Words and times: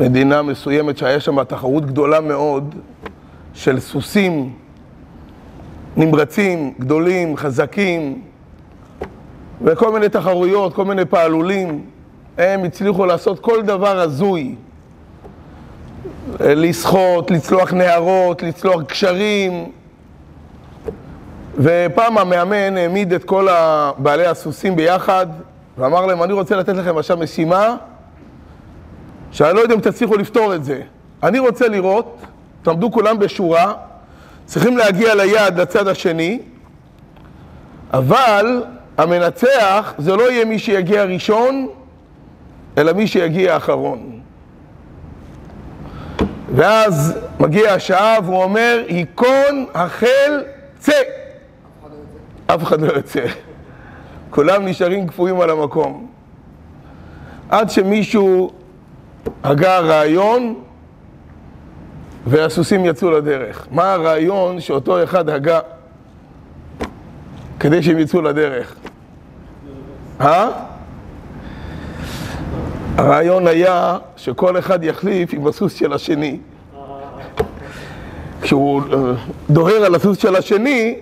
מדינה 0.00 0.42
מסוימת 0.42 0.98
שהיה 0.98 1.20
שם 1.20 1.44
תחרות 1.44 1.86
גדולה 1.86 2.20
מאוד 2.20 2.74
של 3.54 3.80
סוסים 3.80 4.52
נמרצים, 5.96 6.74
גדולים, 6.78 7.36
חזקים, 7.36 8.22
וכל 9.62 9.92
מיני 9.92 10.08
תחרויות, 10.08 10.74
כל 10.74 10.84
מיני 10.84 11.04
פעלולים. 11.04 11.84
הם 12.38 12.64
הצליחו 12.64 13.06
לעשות 13.06 13.40
כל 13.40 13.62
דבר 13.62 14.00
הזוי. 14.00 14.54
לשחות, 16.40 17.30
לצלוח 17.30 17.72
נהרות, 17.72 18.42
לצלוח 18.42 18.82
קשרים. 18.82 19.72
ופעם 21.58 22.18
המאמן 22.18 22.76
העמיד 22.76 23.12
את 23.12 23.24
כל 23.24 23.46
בעלי 23.98 24.26
הסוסים 24.26 24.76
ביחד 24.76 25.26
ואמר 25.78 26.06
להם, 26.06 26.22
אני 26.22 26.32
רוצה 26.32 26.56
לתת 26.56 26.74
לכם 26.74 26.98
עכשיו 26.98 27.16
משימה 27.16 27.76
שאני 29.32 29.56
לא 29.56 29.60
יודע 29.60 29.74
אם 29.74 29.80
תצליחו 29.80 30.16
לפתור 30.16 30.54
את 30.54 30.64
זה. 30.64 30.82
אני 31.22 31.38
רוצה 31.38 31.68
לראות, 31.68 32.20
תעמדו 32.62 32.90
כולם 32.90 33.18
בשורה, 33.18 33.74
צריכים 34.44 34.76
להגיע 34.76 35.14
ליעד 35.14 35.60
לצד 35.60 35.88
השני, 35.88 36.40
אבל 37.92 38.64
המנצח 38.98 39.94
זה 39.98 40.16
לא 40.16 40.30
יהיה 40.30 40.44
מי 40.44 40.58
שיגיע 40.58 41.04
ראשון, 41.04 41.68
אלא 42.78 42.92
מי 42.92 43.06
שיגיע 43.06 43.56
אחרון. 43.56 44.20
ואז 46.54 47.18
מגיע 47.40 47.74
השעה 47.74 48.18
והוא 48.24 48.42
אומר, 48.42 48.82
ייכון 48.88 49.66
החל 49.74 50.42
צא. 50.78 50.92
אף 52.46 52.62
אחד 52.62 52.80
לא 52.80 52.92
יוצא. 52.92 53.26
כולם 54.30 54.66
נשארים 54.66 55.06
קפואים 55.06 55.40
על 55.40 55.50
המקום. 55.50 56.06
עד 57.48 57.70
שמישהו 57.70 58.50
הגה 59.44 59.78
רעיון 59.78 60.54
והסוסים 62.26 62.84
יצאו 62.84 63.10
לדרך. 63.10 63.66
מה 63.70 63.92
הרעיון 63.92 64.60
שאותו 64.60 65.04
אחד 65.04 65.28
הגה 65.28 65.60
כדי 67.60 67.82
שהם 67.82 67.98
יצאו 67.98 68.22
לדרך? 68.22 68.74
אה? 70.20 70.50
הרעיון 72.96 73.46
היה 73.46 73.98
שכל 74.16 74.58
אחד 74.58 74.84
יחליף 74.84 75.34
עם 75.34 75.46
הסוס 75.46 75.74
של 75.74 75.92
השני. 75.92 76.38
כשהוא 78.42 78.82
אה, 78.92 79.12
דוהר 79.50 79.84
על 79.84 79.94
הסוס 79.94 80.18
של 80.18 80.36
השני, 80.36 80.98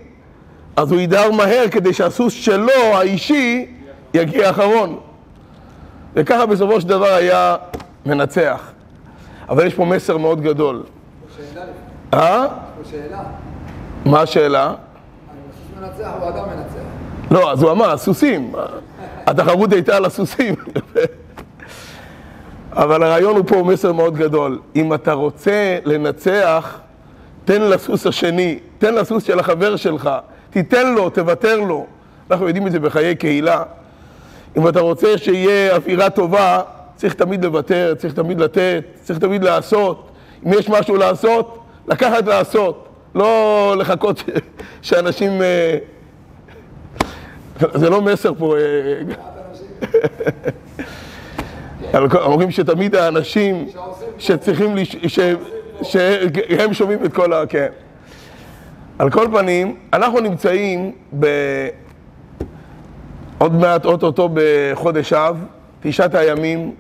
אז 0.77 0.93
הוא 0.93 1.01
ידהר 1.01 1.31
מהר 1.31 1.65
כדי 1.71 1.93
שהסוס 1.93 2.33
שלו, 2.33 2.73
האישי, 2.73 3.67
יגיע 4.15 4.51
אחרון. 4.51 4.99
וככה 6.15 6.47
בסופו 6.47 6.81
של 6.81 6.89
דבר 6.89 7.15
היה 7.15 7.57
מנצח. 8.09 8.71
אבל 9.49 9.67
יש 9.67 9.75
פה 9.75 9.85
מסר 9.85 10.17
מאוד 10.17 10.41
גדול. 10.41 10.83
שאלה. 11.37 11.65
אה? 12.15 12.47
שאלה. 12.91 13.23
מה 14.05 14.21
השאלה? 14.21 14.67
הסוס 14.67 15.81
מנצח 15.81 16.11
או 16.21 16.29
אדם 16.29 16.45
מנצח? 16.49 16.79
לא, 17.31 17.53
אז 17.53 17.63
הוא 17.63 17.71
אמר, 17.71 17.91
הסוסים. 17.91 18.53
התחרות 19.27 19.73
הייתה 19.73 19.97
על 19.97 20.05
הסוסים. 20.05 20.55
אבל 22.73 23.03
הרעיון 23.03 23.37
הוא 23.37 23.45
פה 23.47 23.63
מסר 23.63 23.93
מאוד 23.93 24.17
גדול. 24.17 24.61
אם 24.77 24.95
אתה 24.95 25.13
רוצה 25.13 25.79
לנצח, 25.85 26.79
תן 27.45 27.63
לסוס 27.63 28.07
השני, 28.07 28.59
תן 28.79 28.95
לסוס 28.95 29.25
של 29.25 29.39
החבר 29.39 29.77
שלך, 29.77 30.11
תיתן 30.51 30.95
לו, 30.95 31.11
תוותר 31.11 31.61
לו. 31.61 31.87
אנחנו 32.31 32.47
יודעים 32.47 32.67
את 32.67 32.73
זה 32.73 32.81
בחיי 32.81 33.15
קהילה. 33.15 33.63
אם 34.57 34.69
אתה 34.69 34.81
רוצה 34.81 35.19
שיהיה 35.19 35.77
אווירה 35.77 36.11
טובה, 36.11 36.63
צריך 36.99 37.15
תמיד 37.15 37.45
לוותר, 37.45 37.95
צריך 37.99 38.15
תמיד 38.15 38.41
לתת, 38.41 38.85
צריך 39.03 39.19
תמיד 39.19 39.45
לעשות. 39.45 40.11
אם 40.47 40.53
יש 40.53 40.69
משהו 40.69 40.97
לעשות, 40.97 41.59
לקחת 41.89 42.27
לעשות. 42.27 42.89
לא 43.15 43.75
לחכות 43.79 44.23
שאנשים... 44.83 45.43
אה, 45.43 45.79
זה 47.75 47.91
לא 47.91 48.03
מסר 48.03 48.35
פה. 48.39 48.57
אה, 51.95 51.99
אומרים 52.15 52.51
שתמיד 52.51 52.97
האנשים 52.97 53.69
שצריכים. 54.19 54.75
שהם 55.83 56.73
שומעים 56.73 57.05
את 57.05 57.13
כל 57.13 57.33
ה... 57.33 57.47
כן. 57.47 57.69
על 58.99 59.11
כל 59.11 59.27
פנים, 59.33 59.77
אנחנו 59.93 60.21
נמצאים 60.21 60.93
ב... 61.21 61.27
עוד 63.39 63.55
מעט, 63.55 63.85
אוטוטו 63.85 64.29
בחודש 64.35 65.13
אב, 65.13 65.45
תשעת 65.81 66.15
הימים. 66.15 66.75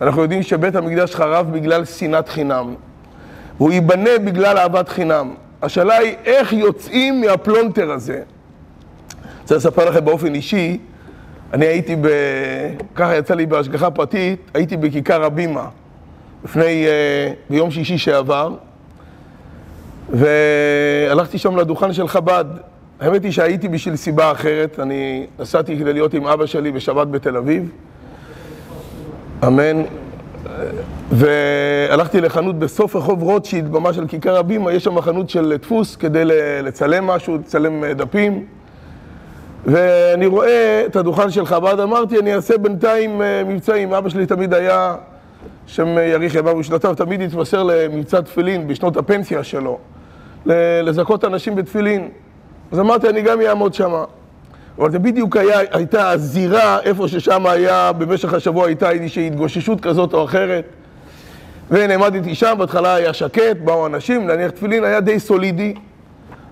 אנחנו 0.00 0.22
יודעים 0.22 0.42
שבית 0.42 0.74
המקדש 0.74 1.14
חרב 1.14 1.52
בגלל 1.52 1.84
שנאת 1.84 2.28
חינם. 2.28 2.74
והוא 3.56 3.72
ייבנה 3.72 4.10
בגלל 4.24 4.58
אהבת 4.58 4.88
חינם. 4.88 5.34
השאלה 5.62 5.96
היא 5.96 6.14
איך 6.24 6.52
יוצאים 6.52 7.20
מהפלונטר 7.20 7.90
הזה. 7.90 8.22
רוצה 9.42 9.56
לספר 9.56 9.90
לכם 9.90 10.04
באופן 10.04 10.34
אישי, 10.34 10.78
אני 11.52 11.66
הייתי 11.66 11.96
ב... 11.96 12.08
ככה 12.94 13.16
יצא 13.16 13.34
לי 13.34 13.46
בהשגחה 13.46 13.90
פרטית, 13.90 14.50
הייתי 14.54 14.76
בכיכר 14.76 15.24
הבימה 15.24 15.68
לפני... 16.44 16.86
אה, 16.86 17.32
ביום 17.50 17.70
שישי 17.70 17.98
שעבר, 17.98 18.54
והלכתי 20.08 21.38
שם 21.38 21.56
לדוכן 21.56 21.92
של 21.92 22.08
חב"ד. 22.08 22.44
האמת 23.00 23.24
היא 23.24 23.32
שהייתי 23.32 23.68
בשביל 23.68 23.96
סיבה 23.96 24.32
אחרת, 24.32 24.80
אני 24.80 25.26
נסעתי 25.38 25.78
כדי 25.78 25.92
להיות 25.92 26.14
עם 26.14 26.26
אבא 26.26 26.46
שלי 26.46 26.72
בשבת 26.72 27.06
בתל 27.06 27.36
אביב, 27.36 27.70
אמן. 29.46 29.82
והלכתי 31.10 32.20
לחנות 32.20 32.58
בסוף 32.58 32.96
רחוב 32.96 33.22
רוטשילד, 33.22 33.72
במה 33.72 33.92
של 33.92 34.06
כיכר 34.06 34.36
הבימה, 34.36 34.72
יש 34.72 34.84
שם 34.84 35.00
חנות 35.00 35.30
של 35.30 35.56
דפוס 35.56 35.96
כדי 35.96 36.22
לצלם 36.62 37.06
משהו, 37.06 37.36
לצלם 37.36 37.84
דפים. 37.92 38.44
ואני 39.66 40.26
רואה 40.26 40.82
את 40.86 40.96
הדוכן 40.96 41.30
של 41.30 41.46
חב"ד, 41.46 41.80
אמרתי, 41.80 42.18
אני 42.18 42.34
אעשה 42.34 42.58
בינתיים 42.58 43.22
אה, 43.22 43.42
מבצעים. 43.46 43.94
אבא 43.94 44.08
שלי 44.08 44.26
תמיד 44.26 44.54
היה, 44.54 44.96
שם 45.66 45.86
יאריך 45.98 46.34
ימיו 46.34 46.56
ושנותיו, 46.56 46.94
תמיד 46.94 47.20
התמסר 47.20 47.62
למבצע 47.62 48.20
תפילין 48.20 48.68
בשנות 48.68 48.96
הפנסיה 48.96 49.44
שלו, 49.44 49.78
לזכות 50.82 51.24
אנשים 51.24 51.54
בתפילין. 51.54 52.08
אז 52.72 52.80
אמרתי, 52.80 53.08
אני 53.08 53.22
גם 53.22 53.40
אעמוד 53.40 53.74
שם. 53.74 54.04
אבל 54.78 54.90
זה 54.90 54.98
בדיוק 54.98 55.36
היה, 55.36 55.58
הייתה 55.70 56.10
הזירה, 56.10 56.80
איפה 56.80 57.08
ששם 57.08 57.46
היה, 57.46 57.92
במשך 57.92 58.32
השבוע 58.32 58.66
הייתה 58.66 58.90
איזושהי 58.90 59.26
התגוששות 59.26 59.80
כזאת 59.80 60.14
או 60.14 60.24
אחרת. 60.24 60.64
ונעמדתי 61.70 62.34
שם, 62.34 62.54
בהתחלה 62.58 62.94
היה 62.94 63.12
שקט, 63.12 63.56
באו 63.64 63.86
אנשים, 63.86 64.28
להניח 64.28 64.50
תפילין, 64.50 64.84
היה 64.84 65.00
די 65.00 65.20
סולידי. 65.20 65.74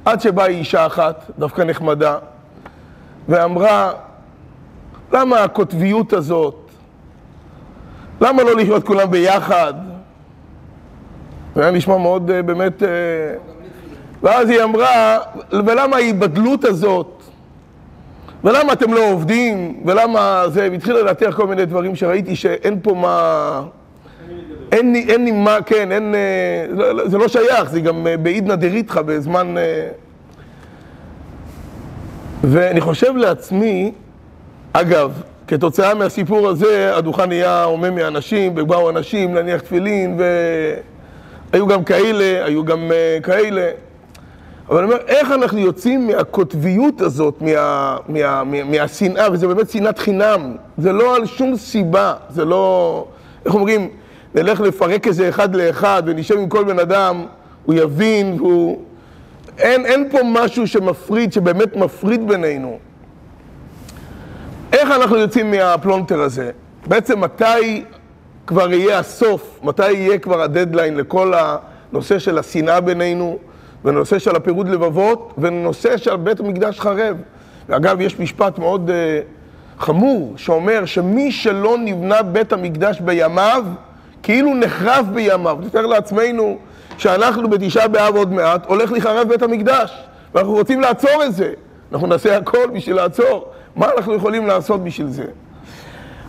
עד 0.05 0.21
שבאה 0.21 0.47
אישה 0.47 0.87
אחת, 0.87 1.31
דווקא 1.39 1.63
נחמדה, 1.63 2.19
ואמרה, 3.29 3.93
למה 5.13 5.45
הקוטביות 5.45 6.13
הזאת? 6.13 6.71
למה 8.21 8.43
לא 8.43 8.57
לחיות 8.57 8.87
כולם 8.87 9.11
ביחד? 9.11 9.75
זה 11.55 11.63
היה 11.63 11.71
נשמע 11.71 11.97
מאוד 11.97 12.31
אה, 12.31 12.43
באמת... 12.43 12.83
אה, 12.83 12.89
ואז 14.23 14.51
היא 14.51 14.63
אמרה, 14.63 15.19
ולמה 15.53 15.97
ההיבדלות 15.97 16.65
הזאת? 16.65 17.16
ולמה 18.47 18.73
אתם 18.73 18.93
לא 18.93 19.11
עובדים? 19.11 19.81
ולמה 19.85 20.45
זה? 20.49 20.69
והתחילה 20.73 21.03
לנתח 21.03 21.35
כל 21.37 21.47
מיני 21.47 21.65
דברים 21.65 21.97
שראיתי 21.97 22.37
שאין 22.37 22.79
פה 22.83 22.95
מה... 22.95 23.63
אין 24.73 24.93
לי, 24.93 25.07
אין 25.09 25.25
לי 25.25 25.31
מה, 25.31 25.59
כן, 25.67 25.93
אין... 25.93 26.15
אה, 26.15 26.67
זה 27.07 27.19
לא 27.19 27.29
שייך, 27.29 27.71
זה 27.71 27.81
גם 27.81 28.07
בעידנא 28.23 28.55
דריתחא 28.55 29.03
בזמן... 29.03 29.55
ואני 32.45 32.81
חושב 32.81 33.17
לעצמי, 33.17 33.93
אגב, 34.73 35.23
כתוצאה 35.49 35.95
מהסיפור 35.95 36.49
הזה, 36.49 36.97
הדוכן 36.97 37.29
נהיה 37.29 37.65
הומה 37.65 37.91
מאנשים, 37.91 38.53
ובאו 38.57 38.91
אנשים 38.91 39.35
להניח 39.35 39.61
תפילין, 39.61 40.19
והיו 41.53 41.67
גם 41.67 41.85
כאלה, 41.85 42.45
היו 42.45 42.65
גם 42.65 42.91
uh, 42.91 43.23
כאלה. 43.23 43.71
אבל 44.69 44.79
אני 44.79 44.93
אומר, 44.93 45.03
איך 45.07 45.31
אנחנו 45.33 45.59
יוצאים 45.59 46.07
מהקוטביות 46.07 47.01
הזאת, 47.01 47.43
מה, 47.43 47.97
מה, 48.09 48.45
מה, 48.45 48.65
מהשנאה, 48.65 49.33
וזה 49.33 49.49
באמת 49.49 49.71
שנאת 49.71 49.99
חינם, 49.99 50.57
זה 50.79 50.93
לא 50.93 51.17
על 51.17 51.27
שום 51.27 51.57
סיבה, 51.57 52.15
זה 52.31 52.45
לא, 52.45 53.05
איך 53.45 53.55
אומרים, 53.55 53.89
נלך 54.35 54.61
לפרק 54.61 55.07
איזה 55.07 55.29
אחד 55.29 55.55
לאחד 55.55 56.03
ונשב 56.07 56.39
עם 56.39 56.49
כל 56.49 56.65
בן 56.65 56.79
אדם, 56.79 57.25
הוא 57.65 57.75
יבין 57.75 58.37
והוא... 58.41 58.83
אין, 59.59 59.87
אין 59.87 60.09
פה 60.11 60.19
משהו 60.25 60.67
שמפריד, 60.67 61.33
שבאמת 61.33 61.77
מפריד 61.77 62.29
בינינו. 62.29 62.79
איך 64.73 64.91
אנחנו 64.91 65.17
יוצאים 65.17 65.51
מהפלונטר 65.51 66.21
הזה? 66.21 66.51
בעצם 66.87 67.21
מתי 67.21 67.85
כבר 68.47 68.73
יהיה 68.73 68.99
הסוף? 68.99 69.61
מתי 69.63 69.93
יהיה 69.93 70.19
כבר 70.19 70.43
הדדליין 70.43 70.97
לכל 70.97 71.33
הנושא 71.37 72.19
של 72.19 72.39
השנאה 72.39 72.81
בינינו, 72.81 73.39
ונושא 73.85 74.19
של 74.19 74.37
הפירוד 74.37 74.69
לבבות, 74.69 75.35
ונושא 75.39 75.97
של 75.97 76.17
בית 76.17 76.41
המקדש 76.41 76.81
חרב? 76.81 77.17
ואגב, 77.69 78.01
יש 78.01 78.21
משפט 78.21 78.59
מאוד 78.59 78.91
אה, 78.91 79.83
חמור 79.83 80.33
שאומר 80.37 80.85
שמי 80.85 81.33
שלא 81.33 81.77
נבנה 81.79 82.23
בית 82.23 82.53
המקדש 82.53 83.01
בימיו, 83.01 83.65
כאילו 84.23 84.55
נחרב 84.55 85.11
בימיו. 85.15 85.59
נתאר 85.67 85.87
לעצמנו 85.87 86.59
שאנחנו 86.99 87.51
בתשעה 87.51 87.89
באב 87.89 88.17
עוד 88.17 88.33
מעט, 88.33 88.67
הולך 88.67 88.93
להיחרב 88.93 89.29
בית 89.29 89.43
המקדש, 89.43 90.05
ואנחנו 90.35 90.53
רוצים 90.53 90.81
לעצור 90.81 91.25
את 91.25 91.35
זה. 91.35 91.53
אנחנו 91.93 92.07
נעשה 92.07 92.37
הכל 92.37 92.71
בשביל 92.75 92.97
לעצור. 92.97 93.49
מה 93.77 93.87
אנחנו 93.97 94.15
יכולים 94.15 94.47
לעשות 94.47 94.85
בשביל 94.85 95.09
זה? 95.09 95.25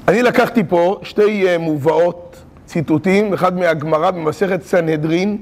אני 0.08 0.22
לקחתי 0.24 0.64
פה 0.64 1.00
שתי 1.04 1.56
uh, 1.56 1.60
מובאות, 1.60 2.36
ציטוטים, 2.66 3.34
אחד 3.34 3.58
מהגמרא 3.58 4.12
במסכת 4.12 4.64
סנהדרין, 4.64 5.38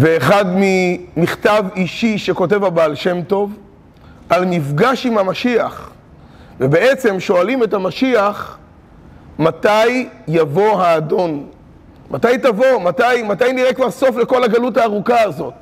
ואחד 0.00 0.44
ממכתב 0.54 1.64
אישי 1.76 2.18
שכותב 2.18 2.64
הבעל 2.64 2.94
שם 2.94 3.22
טוב, 3.22 3.52
על 4.28 4.44
מפגש 4.44 5.06
עם 5.06 5.18
המשיח. 5.18 5.90
ובעצם 6.60 7.20
שואלים 7.20 7.62
את 7.62 7.74
המשיח, 7.74 8.58
מתי 9.38 10.08
יבוא 10.28 10.82
האדון? 10.82 11.46
מתי 12.10 12.38
תבוא? 12.38 12.80
מתי, 12.84 13.22
מתי 13.28 13.52
נראה 13.52 13.72
כבר 13.72 13.90
סוף 13.90 14.16
לכל 14.16 14.44
הגלות 14.44 14.76
הארוכה 14.76 15.22
הזאת? 15.22 15.54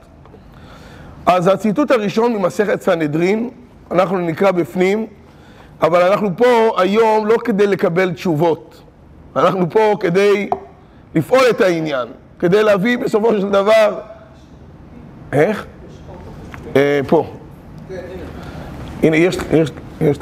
אז 1.26 1.46
הציטוט 1.46 1.90
הראשון 1.90 2.32
ממסכת 2.32 2.82
סנהדרין, 2.82 3.50
אנחנו 3.90 4.18
נקרא 4.18 4.50
בפנים, 4.50 5.06
אבל 5.82 6.02
אנחנו 6.02 6.36
פה 6.36 6.70
היום 6.78 7.26
לא 7.26 7.36
כדי 7.44 7.66
לקבל 7.66 8.12
תשובות. 8.12 8.82
אנחנו 9.36 9.70
פה 9.70 9.94
כדי 10.00 10.50
לפעול 11.14 11.44
את 11.50 11.60
העניין, 11.60 12.08
כדי 12.38 12.62
להביא 12.62 12.98
בסופו 12.98 13.32
של 13.32 13.48
דבר... 13.48 14.00
איך? 15.32 15.66
אה, 16.76 17.00
פה. 17.08 17.26
הנה, 19.02 19.16
יש, 19.16 19.36
יש, 19.52 19.70
יש. 20.00 20.18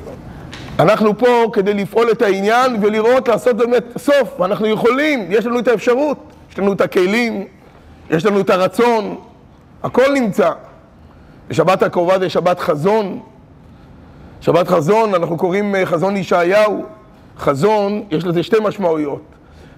אנחנו 0.79 1.19
פה 1.19 1.51
כדי 1.53 1.75
לפעול 1.75 2.11
את 2.11 2.23
העניין 2.23 2.77
ולראות, 2.83 3.29
לעשות 3.29 3.57
באמת 3.57 3.85
סוף. 3.99 4.41
ואנחנו 4.41 4.67
יכולים, 4.67 5.27
יש 5.29 5.47
לנו 5.47 5.59
את 5.59 5.69
האפשרות, 5.69 6.19
יש 6.53 6.59
לנו 6.59 6.73
את 6.73 6.81
הכלים, 6.81 7.45
יש 8.11 8.27
לנו 8.27 8.41
את 8.41 8.51
הרצון, 8.51 9.17
הכל 9.83 10.13
נמצא. 10.15 10.51
בשבת 11.49 11.83
הקרובה 11.83 12.19
זה 12.19 12.31
שבת 12.31 12.61
חזון. 12.61 13.21
שבת 14.41 14.69
חזון, 14.69 15.15
אנחנו 15.15 15.37
קוראים 15.37 15.75
אה, 15.75 15.87
חזון 15.87 16.17
ישעיהו. 16.17 16.85
חזון, 17.39 18.03
יש 18.11 18.25
לזה 18.25 18.43
שתי 18.43 18.57
משמעויות. 18.65 19.23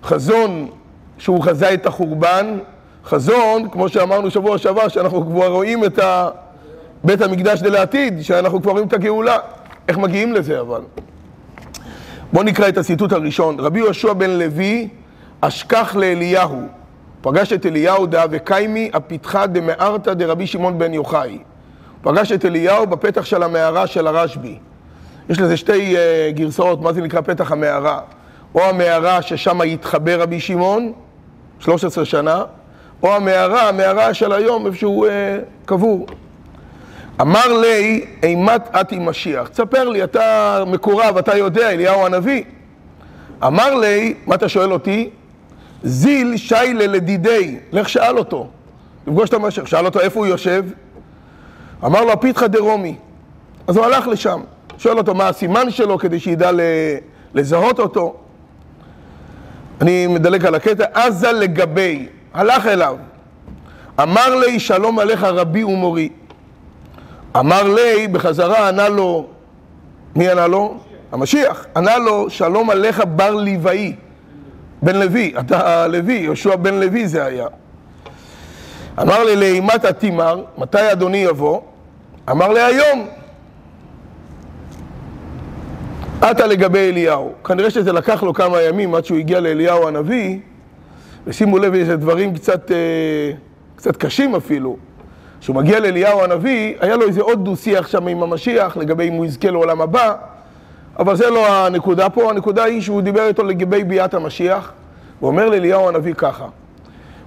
חזון 0.03 0.69
שהוא 1.19 1.43
חזה 1.43 1.75
את 1.75 1.87
החורבן, 1.87 2.59
חזון, 3.08 3.69
כמו 3.69 3.88
שאמרנו 3.88 4.31
שבוע 4.31 4.58
שעבר, 4.58 4.88
שאנחנו 4.88 5.26
כבר 5.26 5.49
רואים 5.49 5.84
את 5.84 5.99
בית 7.05 7.20
המקדש 7.20 7.62
לעתיד, 7.62 8.22
שאנחנו 8.22 8.62
כבר 8.62 8.72
רואים 8.72 8.87
את 8.87 8.93
הגאולה. 8.93 9.38
איך 9.88 9.99
מגיעים 9.99 10.32
לזה 10.32 10.60
אבל? 10.60 10.81
בואו 12.32 12.44
נקרא 12.44 12.69
את 12.69 12.78
הציטוט 12.78 13.12
הראשון. 13.12 13.60
רבי 13.60 13.78
יהושע 13.78 14.12
בן 14.12 14.31
לוי, 14.31 14.88
אשכח 15.40 15.96
לאליהו. 15.96 16.62
פגש 17.20 17.52
את 17.52 17.66
אליהו 17.66 18.06
דאה 18.06 18.25
וקיימי, 18.31 18.90
הפתחה 18.94 19.46
דמארתא 19.46 20.14
דרבי 20.14 20.46
שמעון 20.46 20.78
בן 20.78 20.94
יוחאי. 20.94 21.38
פגש 22.02 22.32
את 22.32 22.44
אליהו 22.44 22.87
בפתח 22.87 23.25
של 23.25 23.43
המערה 23.43 23.87
של 23.87 24.06
הרשב"י. 24.06 24.58
יש 25.28 25.40
לזה 25.40 25.56
שתי 25.56 25.96
uh, 25.96 25.99
גרסאות, 26.37 26.82
מה 26.82 26.93
זה 26.93 27.00
נקרא 27.00 27.20
פתח 27.20 27.52
המערה. 27.52 28.00
או 28.55 28.64
המערה 28.64 29.22
ששם 29.22 29.60
התחבר 29.60 30.20
רבי 30.20 30.40
שמעון, 30.40 30.93
13 31.58 32.05
שנה, 32.05 32.44
או 33.03 33.17
המערה, 33.17 33.69
המערה 33.69 34.15
של 34.15 34.33
היום, 34.33 34.67
איפה 34.67 34.77
שהוא 34.77 35.06
uh, 35.06 35.11
קבור. 35.65 36.06
אמר 37.21 37.59
לי, 37.61 38.06
אימת 38.23 38.69
את 38.81 38.93
עם 38.93 39.09
משיח. 39.09 39.49
תספר 39.49 39.89
לי, 39.89 40.05
אתה 40.05 40.65
מקורב, 40.67 41.17
אתה 41.17 41.37
יודע, 41.37 41.71
אליהו 41.71 42.06
הנביא. 42.06 42.45
אמר 43.47 43.75
לי, 43.75 44.15
מה 44.27 44.35
אתה 44.35 44.49
שואל 44.49 44.73
אותי? 44.73 45.11
זיל 45.83 46.37
שיילה 46.37 46.87
לדידי, 46.87 47.59
לך 47.73 47.89
שאל 47.89 48.19
אותו. 48.19 48.49
לפגוש 49.06 49.29
את 49.29 49.35
המשיח, 49.35 49.67
שאל 49.67 49.85
אותו 49.85 50.01
איפה 50.01 50.21
הוא 50.21 50.27
יושב. 50.27 50.65
אמר 51.85 52.05
לו, 52.05 52.12
הפיתחא 52.12 52.47
דרומי. 52.47 52.97
אז 53.67 53.77
הוא 53.77 53.85
הלך 53.85 54.09
לשם. 54.09 54.41
שואל 54.79 54.99
אותו 54.99 55.15
מה 55.15 55.29
הסימן 55.29 55.71
שלו 55.71 55.99
כדי 55.99 56.21
שידע 56.21 56.51
לזהות 57.35 57.79
אותו. 57.79 58.17
אני 59.81 60.06
מדלג 60.06 60.47
על 60.47 60.55
הקטע, 60.55 60.85
עזה 60.94 61.33
לגבי, 61.33 62.06
הלך 62.38 62.67
אליו. 62.67 62.96
אמר 64.02 64.35
לי, 64.35 64.61
שלום 64.61 64.99
עליך 64.99 65.25
רבי 65.25 65.64
ומורי. 65.64 66.08
אמר 67.37 67.62
לי, 67.62 68.08
בחזרה 68.08 68.69
ענה 68.69 68.88
לו, 68.88 69.26
מי 70.17 70.31
ענה 70.31 70.46
לו? 70.46 70.79
המשיח. 71.12 71.67
ענה 71.76 71.96
לו, 71.99 72.31
שלום 72.31 72.70
עליך 72.70 73.02
בר 73.17 73.35
לוואי, 73.35 73.94
בן 74.82 74.96
לוי, 74.96 75.32
אתה 75.40 75.87
לוי, 75.87 76.14
יהושע 76.14 76.56
בן 76.56 76.75
לוי 76.75 77.08
זה 77.08 77.25
היה. 77.25 77.46
אמר 79.02 79.25
לי, 79.25 79.37
לאימת 79.37 79.84
התימר, 79.84 80.44
מתי 80.58 80.93
אדוני 80.93 81.19
יבוא? 81.19 81.61
אמר 82.31 82.49
לי, 82.49 82.61
היום. 82.62 83.08
עתה 86.20 86.46
לגבי 86.46 86.88
אליהו. 86.88 87.32
כנראה 87.44 87.70
שזה 87.70 87.93
לקח 87.93 88.23
לו 88.23 88.34
כמה 88.34 88.62
ימים 88.62 88.94
עד 88.94 89.05
שהוא 89.05 89.19
הגיע 89.19 89.41
לאליהו 89.41 89.88
הנביא, 89.88 90.38
ושימו 91.29 91.59
לב, 91.59 91.75
יש 91.75 91.89
דברים 91.89 92.35
קצת, 92.35 92.73
אה, 92.73 92.77
קצת 93.77 93.97
קשים 93.97 94.35
אפילו. 94.35 94.77
כשהוא 95.41 95.57
מגיע 95.57 95.81
לאליהו 95.81 96.25
הנביא, 96.25 96.75
היה 96.81 96.97
לו 96.97 97.07
איזה 97.07 97.21
עוד 97.21 97.45
דו-שיח 97.45 97.89
שם 97.89 98.07
עם 98.07 98.23
המשיח 98.23 98.77
לגבי 98.77 99.09
אם 99.09 99.13
הוא 99.13 99.27
יזכה 99.27 99.51
לעולם 99.51 99.81
הבא, 99.81 100.15
אבל 100.99 101.17
זה 101.17 101.31
לא 101.31 101.67
הנקודה 101.67 102.09
פה, 102.09 102.31
הנקודה 102.31 102.65
היא 102.65 102.81
שהוא 102.81 103.01
דיבר 103.01 103.27
איתו 103.27 103.45
לגבי 103.45 103.85
ביאת 103.85 104.15
המשיח, 104.15 104.73
הוא 105.21 105.29
אומר 105.29 105.49
לאליהו 105.49 105.89
הנביא 105.89 106.15
ככה, 106.15 106.47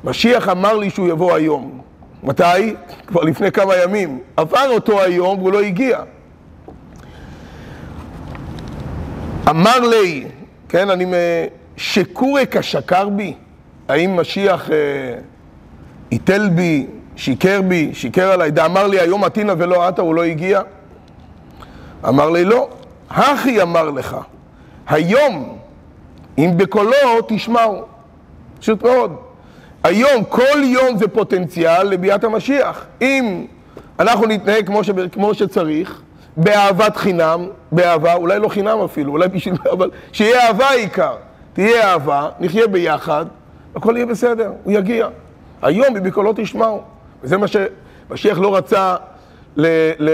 משיח 0.03 0.49
אמר 0.49 0.77
לי 0.77 0.89
שהוא 0.89 1.07
יבוא 1.07 1.33
היום. 1.33 1.81
מתי? 2.23 2.75
כבר 3.07 3.21
לפני 3.21 3.51
כמה 3.51 3.75
ימים. 3.75 4.19
עבר 4.37 4.69
אותו 4.69 5.01
היום 5.01 5.39
והוא 5.39 5.51
לא 5.51 5.61
הגיע. 5.61 5.99
אמר 9.49 9.79
לי, 9.79 10.27
כן, 10.69 10.89
אני... 10.89 11.05
שקורי 11.77 12.43
כשקר 12.51 13.09
בי? 13.09 13.33
האם 13.91 14.19
משיח 14.19 14.71
אה, 14.71 14.75
איתל 16.11 16.49
בי, 16.49 16.87
שיקר 17.15 17.61
בי, 17.61 17.89
שיקר 17.93 18.31
עליי, 18.31 18.51
דאמר 18.51 18.87
לי 18.87 18.99
היום 18.99 19.23
עתינה 19.23 19.53
ולא 19.57 19.87
עתה, 19.87 20.01
הוא 20.01 20.15
לא 20.15 20.23
הגיע? 20.23 20.61
אמר 22.07 22.29
לי 22.29 22.45
לא, 22.45 22.69
הכי 23.09 23.61
אמר 23.61 23.89
לך, 23.89 24.17
היום 24.87 25.57
אם 26.37 26.51
בקולו 26.57 26.91
תשמעו. 27.27 27.81
פשוט 28.59 28.83
מאוד. 28.83 29.15
היום, 29.83 30.23
כל 30.29 30.63
יום 30.63 30.97
זה 30.97 31.07
פוטנציאל 31.07 31.87
לביאת 31.87 32.23
המשיח. 32.23 32.85
אם 33.01 33.45
אנחנו 33.99 34.25
נתנהג 34.25 34.67
כמו, 34.67 34.83
ש... 34.83 34.89
כמו 35.11 35.33
שצריך, 35.33 36.01
באהבת 36.37 36.97
חינם, 36.97 37.47
באהבה, 37.71 38.13
אולי 38.13 38.39
לא 38.39 38.47
חינם 38.47 38.77
אפילו, 38.85 39.11
אולי 39.11 39.27
בשביל... 39.27 39.55
אבל 39.71 39.91
שיהיה 40.11 40.47
אהבה 40.47 40.65
העיקר. 40.65 41.15
תהיה 41.53 41.91
אהבה, 41.91 42.29
נחיה 42.39 42.67
ביחד, 42.67 43.25
הכל 43.75 43.93
יהיה 43.95 44.05
בסדר, 44.05 44.51
הוא 44.63 44.73
יגיע. 44.73 45.07
היום 45.61 45.93
בקולו 45.93 46.33
תשמעו. 46.35 46.81
וזה 47.23 47.37
מה 47.37 47.45
שמשיח 47.47 48.39
לא 48.39 48.55
רצה 48.55 48.95
ל, 49.55 49.65
ל, 49.99 50.09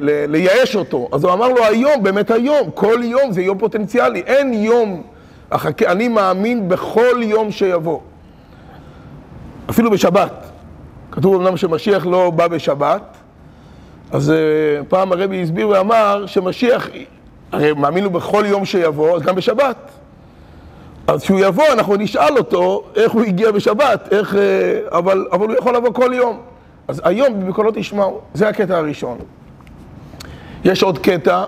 ל, 0.00 0.30
לייאש 0.30 0.76
אותו. 0.76 1.08
אז 1.12 1.24
הוא 1.24 1.32
אמר 1.32 1.48
לו 1.48 1.64
היום, 1.64 2.02
באמת 2.02 2.30
היום, 2.30 2.70
כל 2.74 3.00
יום 3.02 3.32
זה 3.32 3.42
יום 3.42 3.58
פוטנציאלי. 3.58 4.20
אין 4.20 4.54
יום, 4.54 5.02
אחכה, 5.50 5.92
אני 5.92 6.08
מאמין 6.08 6.68
בכל 6.68 7.16
יום 7.22 7.50
שיבוא. 7.50 8.00
אפילו 9.70 9.90
בשבת. 9.90 10.32
כתוב 11.12 11.34
אמנם 11.34 11.56
שמשיח 11.56 12.06
לא 12.06 12.30
בא 12.30 12.48
בשבת, 12.48 13.02
אז 14.12 14.30
uh, 14.30 14.84
פעם 14.88 15.12
הרבי 15.12 15.42
הסביר 15.42 15.68
ואמר 15.68 16.24
שמשיח, 16.26 16.88
הרי 17.52 17.72
מאמין 17.72 18.04
לו 18.04 18.10
בכל 18.10 18.44
יום 18.46 18.64
שיבוא, 18.64 19.16
אז 19.16 19.22
גם 19.22 19.34
בשבת. 19.34 19.76
אז 21.08 21.22
כשהוא 21.22 21.40
יבוא, 21.40 21.64
אנחנו 21.72 21.96
נשאל 21.96 22.38
אותו 22.38 22.82
איך 22.96 23.12
הוא 23.12 23.22
הגיע 23.22 23.50
בשבת, 23.50 24.08
איך, 24.12 24.34
אה, 24.34 24.98
אבל, 24.98 25.26
אבל 25.32 25.46
הוא 25.46 25.56
יכול 25.58 25.76
לבוא 25.76 25.92
כל 25.92 26.10
יום. 26.14 26.40
אז 26.88 27.02
היום 27.04 27.48
בקולות 27.48 27.74
תשמעו, 27.74 28.20
זה 28.34 28.48
הקטע 28.48 28.76
הראשון. 28.76 29.18
יש 30.64 30.82
עוד 30.82 30.98
קטע, 30.98 31.44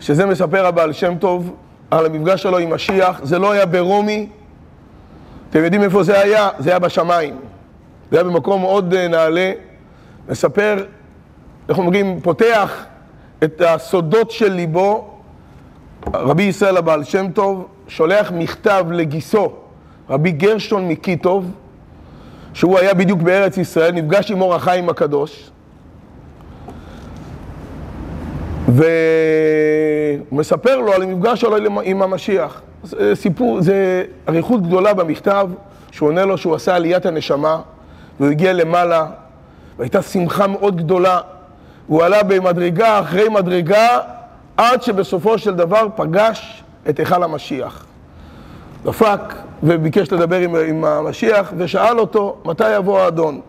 שזה 0.00 0.26
מספר 0.26 0.66
הבעל 0.66 0.92
שם 0.92 1.18
טוב 1.18 1.54
על 1.90 2.06
המפגש 2.06 2.42
שלו 2.42 2.58
עם 2.58 2.74
משיח, 2.74 3.20
זה 3.22 3.38
לא 3.38 3.52
היה 3.52 3.66
ברומי, 3.66 4.28
אתם 5.50 5.64
יודעים 5.64 5.82
איפה 5.82 6.02
זה 6.02 6.20
היה? 6.20 6.48
זה 6.58 6.70
היה 6.70 6.78
בשמיים. 6.78 7.36
זה 8.10 8.16
היה 8.16 8.24
במקום 8.24 8.60
מאוד 8.60 8.94
אה, 8.94 9.08
נעלה, 9.08 9.52
מספר, 10.28 10.84
איך 11.68 11.78
אומרים, 11.78 12.20
פותח 12.20 12.84
את 13.44 13.62
הסודות 13.66 14.30
של 14.30 14.52
ליבו, 14.52 15.10
רבי 16.14 16.42
ישראל 16.42 16.76
הבעל 16.76 17.04
שם 17.04 17.30
טוב, 17.30 17.66
שולח 17.88 18.32
מכתב 18.32 18.84
לגיסו, 18.90 19.52
רבי 20.10 20.30
גרשון 20.30 20.88
מקיטוב, 20.88 21.50
שהוא 22.54 22.78
היה 22.78 22.94
בדיוק 22.94 23.20
בארץ 23.20 23.58
ישראל, 23.58 23.92
נפגש 23.92 24.30
עם 24.30 24.40
אור 24.40 24.54
החיים 24.54 24.88
הקדוש, 24.88 25.50
והוא 28.68 28.86
מספר 30.32 30.76
לו 30.76 30.92
על 30.92 31.02
המפגש 31.02 31.40
שלו 31.40 31.56
עם 31.82 32.02
המשיח. 32.02 32.62
זה 32.82 33.14
סיפור, 33.14 33.60
זה 33.60 34.04
אריכות 34.28 34.62
גדולה 34.62 34.94
במכתב, 34.94 35.50
שהוא 35.90 36.08
עונה 36.08 36.24
לו 36.24 36.38
שהוא 36.38 36.54
עשה 36.54 36.76
עליית 36.76 37.06
הנשמה, 37.06 37.60
והוא 38.20 38.30
הגיע 38.30 38.52
למעלה, 38.52 39.06
והייתה 39.78 40.02
שמחה 40.02 40.46
מאוד 40.46 40.76
גדולה. 40.76 41.20
הוא 41.86 42.02
עלה 42.02 42.22
במדרגה 42.22 43.00
אחרי 43.00 43.28
מדרגה, 43.28 43.98
עד 44.56 44.82
שבסופו 44.82 45.38
של 45.38 45.54
דבר 45.54 45.86
פגש 45.96 46.62
את 46.88 46.98
היכל 46.98 47.22
המשיח. 47.22 47.86
דפק 48.84 49.20
וביקש 49.62 50.12
לדבר 50.12 50.36
עם, 50.36 50.56
עם 50.56 50.84
המשיח, 50.84 51.52
ושאל 51.56 51.98
אותו, 51.98 52.36
מתי 52.44 52.76
יבוא 52.76 53.00
האדון? 53.00 53.40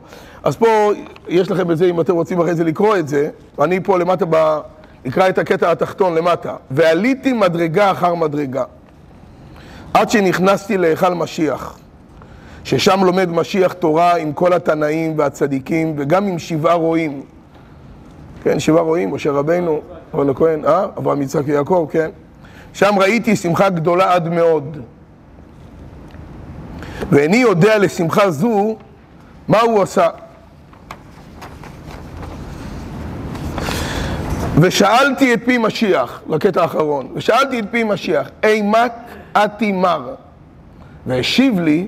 אז 0.44 0.56
פה 0.56 0.92
יש 1.28 1.52
לכם 1.52 1.72
את 1.72 1.78
זה, 1.78 1.86
אם 1.86 2.02
אתם 2.02 2.14
רוצים 2.14 2.40
אחרי 2.40 2.56
זה 2.56 2.64
לקרוא 2.64 2.98
את 2.98 3.08
זה, 3.08 3.30
אני 3.62 3.80
פה 3.84 3.98
למטה, 3.98 4.26
ב... 4.30 4.60
נקרא 5.06 5.30
את 5.30 5.38
הקטע 5.38 5.72
התחתון 5.72 6.16
למטה. 6.16 6.56
ועליתי 6.72 7.34
מדרגה 7.34 7.92
אחר 7.92 8.16
מדרגה, 8.16 8.64
עד 9.94 10.10
שנכנסתי 10.10 10.78
להיכל 10.78 11.14
משיח, 11.14 11.80
ששם 12.64 13.04
לומד 13.04 13.30
משיח 13.30 13.74
תורה 13.74 14.16
עם 14.16 14.34
כל 14.34 14.54
התנאים 14.54 15.14
והצדיקים, 15.18 15.94
וגם 15.98 16.28
עם 16.28 16.40
שבעה 16.40 16.74
רועים. 16.74 17.22
כן, 18.44 18.60
שבעה 18.60 18.84
רועים, 18.84 19.14
משה 19.14 19.32
רבנו, 19.32 19.82
אבל 20.14 20.30
הכהן, 20.30 20.66
אה? 20.66 20.86
אברהם 20.98 21.22
יצחק 21.22 21.44
ויעקב, 21.46 21.88
כן. 21.92 22.10
שם 22.74 23.00
ראיתי 23.00 23.36
שמחה 23.36 23.70
גדולה 23.70 24.14
עד 24.14 24.30
מאוד. 24.30 24.78
ואיני 27.10 27.38
יודע 27.38 27.78
לשמחה 27.78 28.32
זו 28.32 28.76
מה 29.48 29.62
הוא 29.62 29.82
עשה. 29.82 30.08
ושאלתי 34.62 35.34
את 35.34 35.40
פי 35.46 35.58
משיח, 35.58 36.22
לקטע 36.30 36.62
האחרון, 36.62 37.08
ושאלתי 37.14 37.60
את 37.60 37.66
פי 37.72 37.84
משיח, 37.84 38.30
אימת 38.44 38.94
אתי 39.32 39.72
מר? 39.72 40.16
והשיב 41.08 41.60
לי, 41.60 41.88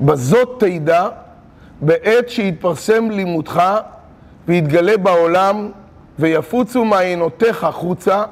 בזאת 0.00 0.64
תדע, 0.64 1.08
בעת 1.80 2.28
שיתפרסם 2.28 3.10
לימודך 3.10 3.62
ויתגלה 4.48 4.96
בעולם 4.96 5.70
ויפוצו 6.18 6.84
מעיינותיך 6.84 7.66
חוצה, 7.72 8.22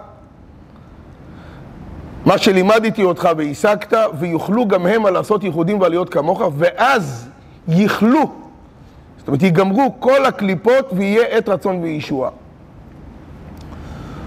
מה 2.25 2.39
שלימדתי 2.39 3.05
אותך 3.05 3.29
והשגת, 3.37 3.93
ויוכלו 4.19 4.69
גם 4.69 4.87
המה 4.87 5.11
לעשות 5.11 5.45
ייחודים 5.45 5.81
ועליות 5.81 6.09
כמוך, 6.09 6.43
ואז 6.59 7.29
יכלו, 7.69 8.31
זאת 9.19 9.29
אומרת, 9.29 9.43
ייגמרו 9.43 9.95
כל 9.99 10.27
הקליפות 10.27 10.89
ויהיה 10.93 11.27
עת 11.27 11.49
רצון 11.49 11.83
וישוע. 11.83 12.31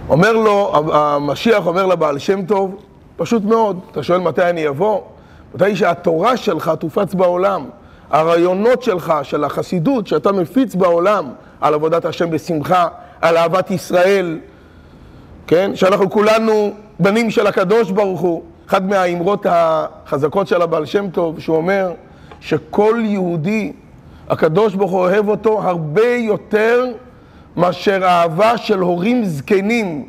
אומר 0.09 0.33
לו, 0.33 0.73
המשיח 0.93 1.67
אומר 1.67 1.85
לבעל 1.85 2.19
שם 2.19 2.45
טוב, 2.45 2.75
פשוט 3.17 3.43
מאוד, 3.43 3.79
אתה 3.91 4.03
שואל 4.03 4.19
מתי 4.19 4.49
אני 4.49 4.67
אבוא? 4.67 5.01
מתי 5.55 5.75
שהתורה 5.75 6.37
שלך 6.37 6.71
תופץ 6.79 7.13
בעולם, 7.13 7.65
הרעיונות 8.09 8.83
שלך, 8.83 9.13
של 9.23 9.43
החסידות, 9.43 10.07
שאתה 10.07 10.31
מפיץ 10.31 10.75
בעולם, 10.75 11.29
על 11.61 11.73
עבודת 11.73 12.05
השם 12.05 12.29
בשמחה, 12.29 12.87
על 13.21 13.37
אהבת 13.37 13.71
ישראל, 13.71 14.39
כן? 15.47 15.71
שאנחנו 15.75 16.09
כולנו 16.09 16.73
בנים 16.99 17.31
של 17.31 17.47
הקדוש 17.47 17.91
ברוך 17.91 18.21
הוא. 18.21 18.43
אחת 18.67 18.81
מהאמרות 18.81 19.45
החזקות 19.49 20.47
של 20.47 20.61
הבעל 20.61 20.85
שם 20.85 21.09
טוב, 21.09 21.39
שהוא 21.39 21.57
אומר 21.57 21.91
שכל 22.41 23.01
יהודי, 23.03 23.71
הקדוש 24.29 24.75
ברוך 24.75 24.91
הוא 24.91 24.99
אוהב 24.99 25.29
אותו 25.29 25.61
הרבה 25.61 26.07
יותר 26.07 26.85
מאשר 27.55 27.99
אהבה 28.03 28.57
של 28.57 28.79
הורים 28.79 29.25
זקנים 29.25 30.05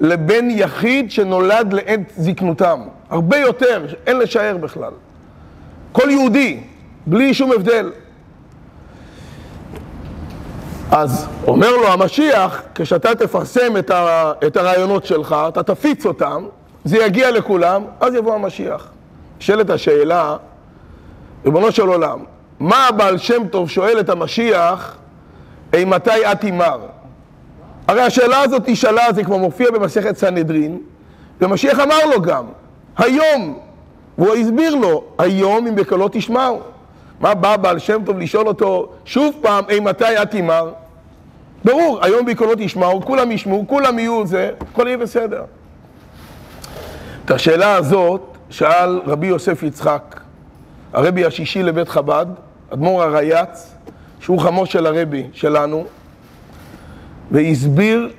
לבן 0.00 0.50
יחיד 0.50 1.10
שנולד 1.10 1.72
לעת 1.72 2.00
זקנותם. 2.16 2.80
הרבה 3.10 3.36
יותר, 3.38 3.86
אין 4.06 4.18
לשער 4.18 4.56
בכלל. 4.56 4.92
כל 5.92 6.10
יהודי, 6.10 6.60
בלי 7.06 7.34
שום 7.34 7.52
הבדל. 7.52 7.90
אז 10.92 11.26
אומר 11.46 11.70
לו 11.76 11.88
המשיח, 11.88 12.62
כשאתה 12.74 13.14
תפרסם 13.14 13.76
את, 13.76 13.90
ה, 13.90 14.32
את 14.46 14.56
הרעיונות 14.56 15.06
שלך, 15.06 15.36
אתה 15.48 15.62
תפיץ 15.62 16.06
אותם, 16.06 16.46
זה 16.84 16.96
יגיע 16.96 17.30
לכולם, 17.30 17.84
אז 18.00 18.14
יבוא 18.14 18.34
המשיח. 18.34 18.88
נשאלת 19.38 19.70
השאלה, 19.70 20.36
ריבונו 21.44 21.72
של 21.72 21.88
עולם, 21.88 22.18
מה 22.60 22.88
הבעל 22.88 23.18
שם 23.18 23.46
טוב 23.50 23.70
שואל 23.70 24.00
את 24.00 24.08
המשיח, 24.08 24.96
אימתי 25.74 26.32
את 26.32 26.40
תימר? 26.40 26.78
הרי 27.88 28.02
השאלה 28.02 28.40
הזאת 28.42 28.68
נשאלה, 28.68 29.12
זה 29.12 29.24
כבר 29.24 29.36
מופיע 29.36 29.70
במסכת 29.70 30.16
סנהדרין, 30.16 30.78
ומשיח 31.40 31.78
אמר 31.80 32.06
לו 32.14 32.22
גם, 32.22 32.44
היום, 32.98 33.58
והוא 34.18 34.34
הסביר 34.34 34.74
לו, 34.74 35.04
היום 35.18 35.66
אם 35.66 35.74
בקולות 35.74 36.12
תשמעו. 36.12 36.71
מה 37.22 37.34
בא 37.34 37.56
בעל 37.56 37.78
שם 37.78 38.02
טוב 38.04 38.18
לשאול 38.18 38.48
אותו 38.48 38.88
שוב 39.04 39.34
פעם, 39.40 39.64
אימתי 39.68 40.22
את 40.22 40.30
תימר? 40.30 40.72
ברור, 41.64 41.98
היום 42.02 42.26
בקולות 42.26 42.60
ישמעו, 42.60 43.02
כולם 43.02 43.30
ישמעו, 43.30 43.64
כולם 43.68 43.98
יהיו 43.98 44.26
זה, 44.26 44.50
הכל 44.60 44.86
יהיה 44.86 44.96
בסדר. 44.96 45.42
את 47.24 47.30
השאלה 47.30 47.74
הזאת 47.74 48.22
שאל 48.50 49.00
רבי 49.06 49.26
יוסף 49.26 49.62
יצחק, 49.62 50.20
הרבי 50.92 51.24
השישי 51.24 51.62
לבית 51.62 51.88
חב"ד, 51.88 52.26
אדמו"ר 52.70 53.02
הרייץ, 53.02 53.74
שהוא 54.20 54.40
חמו 54.40 54.66
של 54.66 54.86
הרבי 54.86 55.26
שלנו, 55.32 55.84
והסביר 57.30 58.10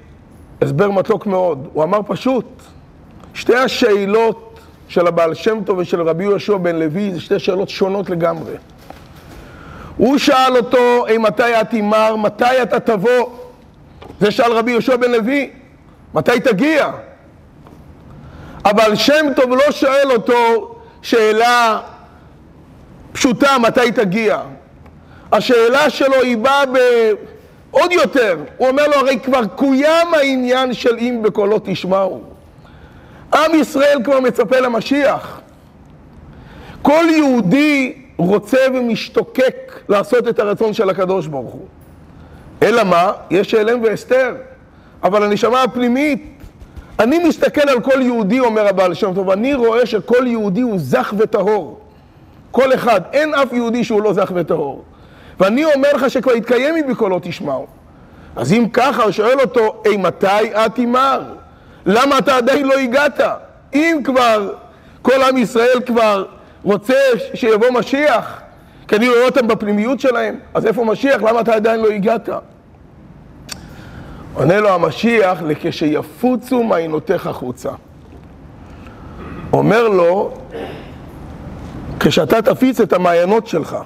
הסבר 0.62 0.92
מתוק 0.92 1.26
מאוד. 1.26 1.68
הוא 1.74 1.84
אמר 1.84 2.00
פשוט, 2.08 2.46
שתי 3.34 3.56
השאלות 3.56 4.60
של 4.88 5.08
הבעל 5.08 5.34
שם 5.34 5.64
טוב 5.66 5.78
ושל 5.78 6.02
רבי 6.02 6.24
יהושע 6.24 6.58
בן 6.58 6.76
לוי 6.76 7.12
זה 7.12 7.20
שתי 7.20 7.40
שאלות 7.40 7.70
שונות 7.70 8.10
לגמרי. 8.10 8.54
הוא 9.98 10.18
שאל 10.18 10.58
אותו, 10.58 11.08
אם 11.16 11.22
מתי 11.22 11.62
את 11.62 11.70
תימר, 11.70 12.16
מתי 12.16 12.62
אתה 12.64 12.80
תבוא? 12.80 13.30
זה 14.20 14.32
שאל 14.32 14.52
רבי 14.52 14.72
יהושע 14.72 14.96
בן 14.96 15.12
לוי, 15.12 15.50
מתי 16.14 16.40
תגיע? 16.40 16.92
אבל 18.66 18.96
שם 18.96 19.26
טוב 19.36 19.50
לא 19.50 19.72
שואל 19.72 20.12
אותו 20.12 20.76
שאלה 21.02 21.80
פשוטה, 23.12 23.58
מתי 23.58 23.92
תגיע? 23.92 24.42
השאלה 25.32 25.90
שלו 25.90 26.22
היא 26.22 26.38
באה 26.38 26.64
בעוד 26.66 27.92
יותר. 27.92 28.38
הוא 28.58 28.68
אומר 28.68 28.88
לו, 28.88 28.94
הרי 28.94 29.20
כבר 29.20 29.46
קוים 29.56 30.14
העניין 30.14 30.74
של 30.74 30.98
אם 30.98 31.20
בקולו 31.24 31.60
תשמעו. 31.64 32.22
עם 33.34 33.56
ישראל 33.56 34.00
כבר 34.04 34.20
מצפה 34.20 34.60
למשיח. 34.60 35.42
כל 36.82 37.06
יהודי 37.10 38.03
רוצה 38.24 38.58
ומשתוקק 38.74 39.80
לעשות 39.90 40.28
את 40.28 40.40
הרצון 40.40 40.74
של 40.74 40.90
הקדוש 40.90 41.28
ברוך 41.28 41.54
הוא. 41.54 41.68
אלא 42.64 42.84
מה? 42.84 43.12
יש 43.30 43.54
הלם 43.54 43.84
והסתר. 43.84 44.36
אבל 45.04 45.24
הנשמה 45.24 45.64
הפנימית, 45.64 46.34
אני 47.00 47.20
מסתכל 47.20 47.70
על 47.70 47.82
כל 47.82 48.02
יהודי, 48.02 48.40
אומר 48.40 48.68
הבעל 48.68 48.94
שם 48.94 49.14
טוב, 49.14 49.30
אני 49.30 49.54
רואה 49.54 49.86
שכל 49.86 50.28
יהודי 50.28 50.62
הוא 50.62 50.80
זך 50.80 51.14
וטהור. 51.18 51.80
כל 52.52 52.74
אחד, 52.74 53.02
אין 53.14 53.34
אף 53.34 53.54
יהודי 53.54 53.84
שהוא 53.84 54.02
לא 54.02 54.14
זך 54.14 54.32
וטהור. 54.36 54.84
ואני 55.40 55.66
אומר 55.66 55.94
לך 55.94 56.10
שכבר 56.10 56.32
התקיים 56.32 56.76
מבקולו 56.76 57.20
תשמעו. 57.22 57.68
אז 58.36 58.54
אם 58.54 58.66
ככה, 58.74 59.12
שואל 59.12 59.40
אותו, 59.42 59.82
אי 59.86 59.98
מתי 59.98 60.56
את 60.66 60.76
תימר? 60.76 61.22
למה 61.86 62.18
אתה 62.18 62.36
עדיין 62.36 62.68
לא 62.68 62.74
הגעת? 62.74 63.20
אם 63.74 64.02
כבר 64.04 64.54
כל 65.02 65.24
עם 65.30 65.38
ישראל 65.38 65.80
כבר 65.86 66.26
רוצה 66.64 66.98
שיבוא 67.34 67.68
משיח, 67.72 68.42
כי 68.88 68.96
אני 68.96 69.10
רואה 69.10 69.26
אותם 69.26 69.48
בפנימיות 69.48 70.00
שלהם, 70.00 70.36
אז 70.54 70.66
איפה 70.66 70.86
משיח? 70.86 71.22
למה 71.22 71.42
אתה 71.42 71.56
עדיין 71.56 71.80
לא 71.80 71.90
הגעת? 71.90 72.30
עונה 74.34 74.60
לו 74.60 74.70
המשיח, 74.70 75.42
לכשיפוצו 75.42 76.64
מעיינותיך 76.64 77.28
החוצה. 77.28 77.70
אומר 79.54 79.88
לו, 79.88 80.32
כשאתה 82.00 82.42
תפיץ 82.42 82.80
את 82.80 82.94
המעיינות 82.94 83.48
שלך, 83.48 83.78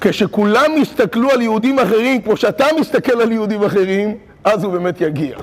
כשכולם 0.00 0.70
יסתכלו 0.76 1.30
על 1.30 1.42
יהודים 1.42 1.78
אחרים 1.78 2.22
כמו 2.22 2.36
שאתה 2.36 2.64
מסתכל 2.80 3.20
על 3.20 3.32
יהודים 3.32 3.62
אחרים, 3.62 4.14
אז 4.44 4.64
הוא 4.64 4.72
באמת 4.72 5.00
יגיע. 5.00 5.36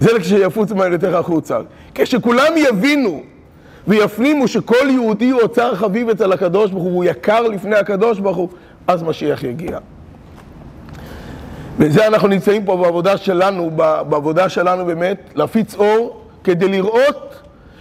זה 0.00 0.10
כשיפוצו 0.20 0.74
מעיינותיך 0.74 1.14
החוצה. 1.14 1.58
כשכולם 1.94 2.52
יבינו 2.56 3.22
ויפנימו 3.88 4.48
שכל 4.48 4.90
יהודי 4.90 5.30
הוא 5.30 5.40
אוצר 5.40 5.74
חביב 5.74 6.08
אצל 6.08 6.32
הקדוש 6.32 6.70
ברוך 6.70 6.84
הוא, 6.84 6.92
הוא 6.92 7.04
יקר 7.04 7.40
לפני 7.40 7.76
הקדוש 7.76 8.18
ברוך 8.18 8.36
הוא, 8.36 8.48
אז 8.86 9.02
משיח 9.02 9.42
יגיע. 9.42 9.78
וזה 11.78 12.06
אנחנו 12.06 12.28
נמצאים 12.28 12.64
פה 12.64 12.76
בעבודה 12.76 13.16
שלנו, 13.16 13.70
בעבודה 14.08 14.48
שלנו 14.48 14.86
באמת, 14.86 15.30
להפיץ 15.34 15.74
אור, 15.74 16.22
כדי 16.44 16.68
לראות, 16.68 17.34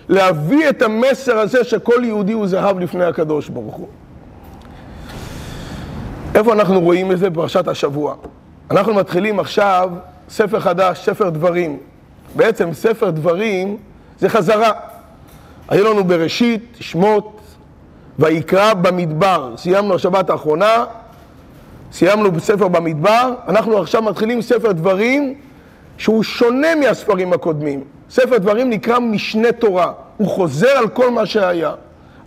להביא 0.09 0.69
את 0.69 0.81
המסר 0.81 1.37
הזה 1.37 1.63
שכל 1.63 2.01
יהודי 2.03 2.33
הוא 2.33 2.47
זהב 2.47 2.79
לפני 2.79 3.05
הקדוש 3.05 3.49
ברוך 3.49 3.75
הוא. 3.75 3.87
איפה 6.35 6.53
אנחנו 6.53 6.81
רואים 6.81 7.11
את 7.11 7.19
זה? 7.19 7.29
בפרשת 7.29 7.67
השבוע. 7.67 8.15
אנחנו 8.71 8.93
מתחילים 8.93 9.39
עכשיו 9.39 9.89
ספר 10.29 10.59
חדש, 10.59 11.05
ספר 11.05 11.29
דברים. 11.29 11.77
בעצם 12.35 12.73
ספר 12.73 13.09
דברים 13.09 13.77
זה 14.19 14.29
חזרה. 14.29 14.71
היו 15.71 15.93
לנו 15.93 16.03
בראשית, 16.03 16.77
שמות, 16.79 17.39
ויקרא 18.19 18.73
במדבר. 18.73 19.53
סיימנו 19.57 19.95
השבת 19.95 20.29
האחרונה, 20.29 20.85
סיימנו 21.91 22.31
בספר 22.31 22.67
במדבר, 22.67 23.33
אנחנו 23.47 23.77
עכשיו 23.77 24.01
מתחילים 24.01 24.41
ספר 24.41 24.71
דברים 24.71 25.33
שהוא 25.97 26.23
שונה 26.23 26.75
מהספרים 26.75 27.33
הקודמים. 27.33 27.83
ספר 28.09 28.37
דברים 28.37 28.69
נקרא 28.69 28.99
משנה 28.99 29.51
תורה, 29.51 29.91
הוא 30.17 30.27
חוזר 30.27 30.69
על 30.77 30.87
כל 30.87 31.11
מה 31.11 31.25
שהיה. 31.25 31.71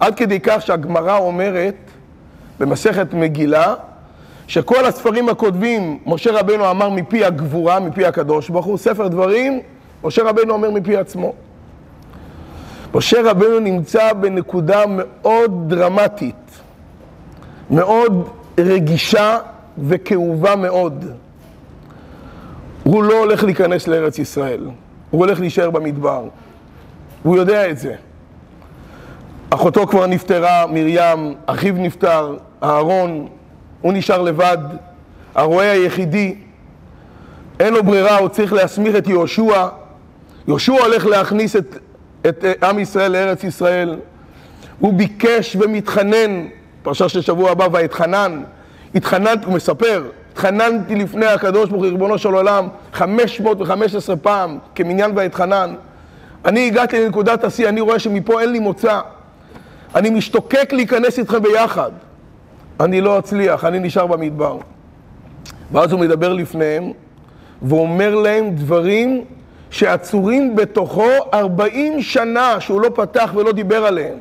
עד 0.01 0.15
כדי 0.15 0.41
כך 0.41 0.63
שהגמרא 0.67 1.19
אומרת 1.19 1.77
במסכת 2.61 3.15
מגילה, 3.15 3.75
שכל 4.47 4.85
הספרים 4.85 5.29
הקודמים, 5.29 5.99
משה 6.07 6.33
רבנו 6.33 6.71
אמר 6.71 6.89
מפי 6.89 7.25
הגבורה, 7.25 7.81
מפי 7.81 8.07
הקדוש 8.07 8.49
ברוך 8.49 8.67
הוא, 8.67 8.79
ספר 8.79 9.09
דברים, 9.09 9.61
משה 10.05 10.23
רבנו 10.23 10.53
אומר 10.53 10.71
מפי 10.71 10.97
עצמו. 10.97 11.33
משה 12.95 13.31
רבנו 13.31 13.61
נמצא 13.61 14.13
בנקודה 14.13 14.85
מאוד 14.89 15.75
דרמטית, 15.75 16.61
מאוד 17.71 18.29
רגישה 18.59 19.39
וכאובה 19.79 20.57
מאוד. 20.57 21.05
הוא 22.83 23.05
לא 23.05 23.19
הולך 23.19 23.45
להיכנס 23.45 23.89
לארץ 23.89 24.19
ישראל, 24.19 24.61
הוא 25.11 25.21
הולך 25.21 25.41
להישאר 25.41 25.71
במדבר. 25.71 26.25
הוא 27.23 27.37
יודע 27.37 27.71
את 27.71 27.79
זה. 27.79 27.95
אחותו 29.51 29.87
כבר 29.87 30.07
נפטרה, 30.07 30.67
מרים, 30.67 31.35
אחיו 31.47 31.75
נפטר, 31.75 32.37
אהרון, 32.63 33.29
הוא 33.81 33.93
נשאר 33.93 34.23
לבד, 34.23 34.59
הרועה 35.35 35.71
היחידי, 35.71 36.35
אין 37.61 37.75
לו 37.75 37.83
ברירה, 37.83 38.19
הוא 38.19 38.29
צריך 38.29 38.53
להסמיך 38.53 38.97
את 38.97 39.07
יהושע. 39.07 39.69
יהושע 40.49 40.73
הולך 40.73 41.07
להכניס 41.07 41.57
את, 41.57 41.79
את 42.29 42.45
עם 42.63 42.79
ישראל 42.79 43.13
לארץ 43.13 43.45
ישראל. 43.45 43.97
הוא 44.79 44.95
ביקש 44.95 45.57
ומתחנן, 45.61 46.47
פרשה 46.83 47.09
של 47.09 47.21
שבוע 47.21 47.51
הבא, 47.51 47.67
ואתחנן, 47.73 48.43
התחננתי, 48.95 49.45
הוא 49.47 49.55
מספר, 49.55 50.05
התחננתי 50.33 50.95
לפני 50.95 51.27
הקדוש 51.27 51.71
ברוך 51.71 51.83
הוא, 51.83 51.91
ריבונו 51.91 52.19
של 52.19 52.35
עולם, 52.35 52.69
515 52.93 54.17
פעם, 54.17 54.59
כמניין 54.75 55.13
ואתחנן. 55.15 55.75
אני 56.45 56.67
הגעתי 56.67 57.05
לנקודת 57.05 57.45
השיא, 57.45 57.69
אני 57.69 57.81
רואה 57.81 57.99
שמפה 57.99 58.41
אין 58.41 58.53
לי 58.53 58.59
מוצא. 58.59 59.01
אני 59.95 60.11
משתוקק 60.11 60.73
להיכנס 60.73 61.19
איתכם 61.19 61.43
ביחד. 61.43 61.91
אני 62.81 63.01
לא 63.01 63.19
אצליח, 63.19 63.65
אני 63.65 63.79
נשאר 63.79 64.07
במדבר. 64.07 64.59
ואז 65.73 65.93
הוא 65.93 66.01
מדבר 66.01 66.33
לפניהם, 66.33 66.93
ואומר 67.63 68.15
להם 68.15 68.51
דברים 68.51 69.25
שעצורים 69.75 70.57
בתוכו 70.57 71.09
40 71.35 72.03
שנה 72.03 72.61
שהוא 72.61 72.81
לא 72.81 72.91
פתח 72.95 73.33
ולא 73.35 73.53
דיבר 73.53 73.87
עליהם. 73.87 74.19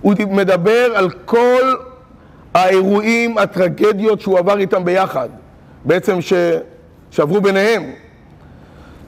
הוא 0.00 0.14
מדבר 0.30 0.92
על 0.94 1.10
כל 1.10 1.74
האירועים, 2.54 3.38
הטרגדיות 3.38 4.20
שהוא 4.20 4.38
עבר 4.38 4.58
איתם 4.58 4.84
ביחד, 4.84 5.28
בעצם 5.84 6.20
ש... 6.20 6.32
שעברו 7.10 7.40
ביניהם. 7.40 7.82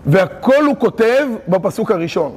והכל 0.06 0.64
הוא 0.66 0.76
כותב 0.78 1.26
בפסוק 1.48 1.90
הראשון. 1.90 2.36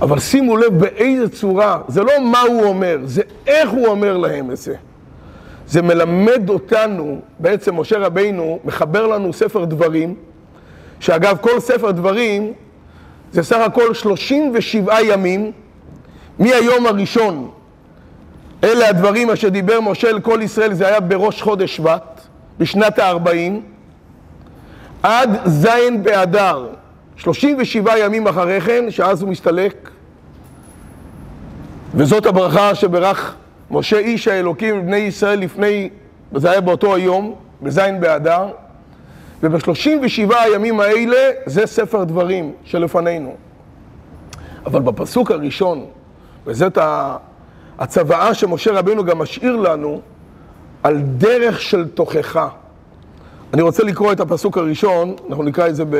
אבל 0.00 0.18
שימו 0.18 0.56
לב 0.56 0.78
באיזה 0.78 1.28
צורה, 1.28 1.80
זה 1.88 2.02
לא 2.02 2.12
מה 2.24 2.40
הוא 2.40 2.64
אומר, 2.64 2.98
זה 3.04 3.22
איך 3.46 3.70
הוא 3.70 3.86
אומר 3.86 4.16
להם 4.16 4.50
את 4.50 4.56
זה. 4.56 4.74
זה 5.66 5.82
מלמד 5.82 6.48
אותנו, 6.48 7.20
בעצם 7.38 7.80
משה 7.80 7.98
רבינו 7.98 8.58
מחבר 8.64 9.06
לנו 9.06 9.32
ספר 9.32 9.64
דברים, 9.64 10.14
שאגב 11.00 11.36
כל 11.40 11.60
ספר 11.60 11.90
דברים 11.90 12.52
זה 13.32 13.42
סך 13.42 13.56
הכל 13.56 13.94
37 13.94 15.02
ימים 15.02 15.52
מהיום 16.38 16.86
הראשון. 16.86 17.50
אלה 18.64 18.88
הדברים 18.88 19.30
אשר 19.30 19.48
דיבר 19.48 19.80
משה 19.80 20.08
אל 20.08 20.20
כל 20.20 20.40
ישראל, 20.42 20.74
זה 20.74 20.86
היה 20.88 21.00
בראש 21.00 21.42
חודש 21.42 21.76
שבט, 21.76 22.20
בשנת 22.58 22.98
ה-40, 22.98 23.52
עד 25.02 25.30
ז' 25.48 25.68
באדר, 26.02 26.66
37 27.16 27.98
ימים 27.98 28.26
אחרי 28.28 28.60
כן, 28.60 28.90
שאז 28.90 29.22
הוא 29.22 29.30
מסתלק, 29.30 29.90
וזאת 31.94 32.26
הברכה 32.26 32.74
שברך 32.74 33.34
משה 33.70 33.98
איש 33.98 34.28
האלוקים 34.28 34.78
לבני 34.78 34.96
ישראל 34.96 35.38
לפני, 35.38 35.88
זה 36.34 36.50
היה 36.50 36.60
באותו 36.60 36.94
היום, 36.94 37.34
בז' 37.62 37.80
באדר, 38.00 38.48
וב-37 39.42 40.34
הימים 40.34 40.80
האלה 40.80 41.30
זה 41.46 41.66
ספר 41.66 42.04
דברים 42.04 42.52
שלפנינו. 42.64 43.34
אבל 44.66 44.80
בפסוק 44.80 45.30
הראשון, 45.30 45.86
וזאת 46.46 46.78
הצוואה 47.78 48.34
שמשה 48.34 48.72
רבינו 48.72 49.04
גם 49.04 49.18
משאיר 49.18 49.56
לנו, 49.56 50.00
על 50.82 50.98
דרך 50.98 51.60
של 51.60 51.88
תוכחה. 51.88 52.48
אני 53.54 53.62
רוצה 53.62 53.84
לקרוא 53.84 54.12
את 54.12 54.20
הפסוק 54.20 54.58
הראשון, 54.58 55.16
אנחנו 55.28 55.44
נקרא 55.44 55.68
את 55.68 55.76
זה, 55.76 55.84
ב... 55.90 55.96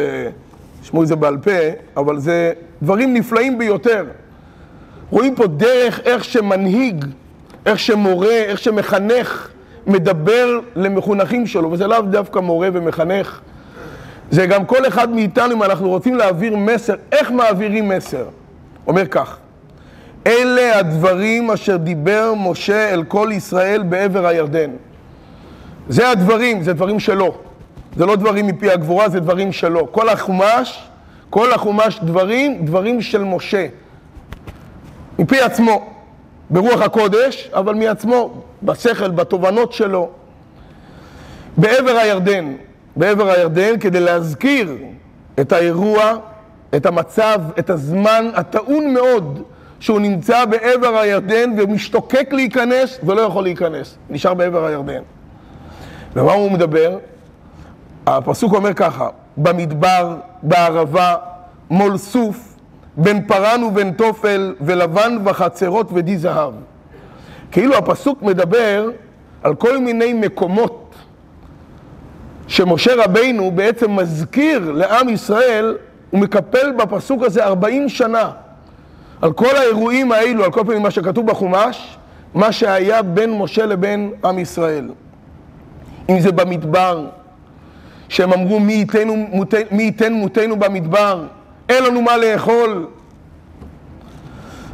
תשמעו 0.82 1.02
את 1.02 1.08
זה 1.08 1.16
בעל 1.16 1.36
פה, 1.38 1.50
אבל 1.96 2.18
זה 2.18 2.52
דברים 2.82 3.14
נפלאים 3.14 3.58
ביותר. 3.58 4.04
רואים 5.10 5.34
פה 5.34 5.46
דרך 5.46 6.00
איך 6.00 6.24
שמנהיג, 6.24 7.04
איך 7.66 7.78
שמורה, 7.78 8.34
איך 8.34 8.58
שמחנך, 8.58 9.48
מדבר 9.88 10.60
למחונכים 10.76 11.46
שלו, 11.46 11.72
וזה 11.72 11.86
לאו 11.86 12.00
דווקא 12.00 12.38
מורה 12.38 12.68
ומחנך, 12.72 13.40
זה 14.30 14.46
גם 14.46 14.64
כל 14.64 14.88
אחד 14.88 15.10
מאיתנו, 15.10 15.54
אם 15.54 15.62
אנחנו 15.62 15.88
רוצים 15.88 16.14
להעביר 16.14 16.56
מסר, 16.56 16.94
איך 17.12 17.30
מעבירים 17.30 17.88
מסר? 17.88 18.24
אומר 18.86 19.06
כך, 19.06 19.36
אלה 20.26 20.78
הדברים 20.78 21.50
אשר 21.50 21.76
דיבר 21.76 22.32
משה 22.36 22.90
אל 22.92 23.04
כל 23.04 23.28
ישראל 23.32 23.82
בעבר 23.82 24.26
הירדן. 24.26 24.70
זה 25.88 26.10
הדברים, 26.10 26.62
זה 26.62 26.72
דברים 26.72 27.00
שלו. 27.00 27.34
זה 27.96 28.06
לא 28.06 28.16
דברים 28.16 28.46
מפי 28.46 28.70
הגבורה, 28.70 29.08
זה 29.08 29.20
דברים 29.20 29.52
שלו. 29.52 29.92
כל 29.92 30.08
החומש, 30.08 30.88
כל 31.30 31.52
החומש 31.52 32.00
דברים, 32.02 32.64
דברים 32.64 33.00
של 33.00 33.24
משה. 33.24 33.66
מפי 35.18 35.40
עצמו, 35.40 35.97
ברוח 36.50 36.80
הקודש, 36.80 37.50
אבל 37.52 37.74
מעצמו, 37.74 38.42
בשכל, 38.62 39.10
בתובנות 39.10 39.72
שלו. 39.72 40.08
בעבר 41.56 41.90
הירדן, 41.90 42.52
בעבר 42.96 43.30
הירדן, 43.30 43.78
כדי 43.78 44.00
להזכיר 44.00 44.76
את 45.40 45.52
האירוע, 45.52 46.12
את 46.76 46.86
המצב, 46.86 47.40
את 47.58 47.70
הזמן 47.70 48.30
הטעון 48.34 48.94
מאוד 48.94 49.42
שהוא 49.80 50.00
נמצא 50.00 50.44
בעבר 50.44 50.98
הירדן 50.98 51.50
ומשתוקק 51.58 52.28
להיכנס 52.32 52.98
ולא 53.02 53.20
יכול 53.20 53.42
להיכנס, 53.42 53.96
נשאר 54.10 54.34
בעבר 54.34 54.64
הירדן. 54.66 55.02
ומה 56.16 56.32
הוא 56.32 56.52
מדבר? 56.52 56.98
הפסוק 58.06 58.54
אומר 58.54 58.74
ככה, 58.74 59.08
במדבר, 59.36 60.16
בערבה, 60.42 61.14
מול 61.70 61.96
סוף, 61.96 62.47
בין 62.98 63.24
פרן 63.26 63.62
ובין 63.62 63.92
תופל, 63.92 64.54
ולבן 64.60 65.18
וחצרות 65.24 65.90
ודי 65.92 66.18
זהב. 66.18 66.54
כאילו 67.52 67.76
הפסוק 67.76 68.22
מדבר 68.22 68.90
על 69.42 69.54
כל 69.54 69.78
מיני 69.78 70.12
מקומות 70.12 70.94
שמשה 72.46 73.04
רבינו 73.04 73.50
בעצם 73.50 73.96
מזכיר 73.96 74.72
לעם 74.72 75.08
ישראל, 75.08 75.76
הוא 76.10 76.20
מקפל 76.20 76.72
בפסוק 76.72 77.22
הזה 77.22 77.44
40 77.44 77.88
שנה 77.88 78.30
על 79.22 79.32
כל 79.32 79.56
האירועים 79.56 80.12
האלו, 80.12 80.44
על 80.44 80.52
כל 80.52 80.64
פעמים 80.66 80.82
מה 80.82 80.90
שכתוב 80.90 81.26
בחומש, 81.26 81.96
מה 82.34 82.52
שהיה 82.52 83.02
בין 83.02 83.38
משה 83.38 83.66
לבין 83.66 84.12
עם 84.24 84.38
ישראל. 84.38 84.88
אם 86.08 86.20
זה 86.20 86.32
במדבר, 86.32 87.06
שהם 88.08 88.32
אמרו 88.32 88.60
מי 88.60 88.84
ייתן 89.72 90.12
מותנו 90.12 90.56
במדבר, 90.58 91.24
אין 91.68 91.84
לנו 91.84 92.02
מה 92.02 92.16
לאכול. 92.16 92.86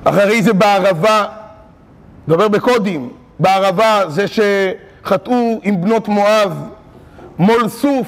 אחרי 0.05 0.43
זה 0.43 0.53
בערבה, 0.53 1.27
מדבר 2.29 2.49
בקודים, 2.49 3.09
בערבה 3.41 4.01
זה 4.09 4.25
שחטאו 4.29 5.61
עם 5.63 5.81
בנות 5.81 6.09
מואב, 6.09 6.69
מול 7.39 7.69
סוף, 7.69 8.07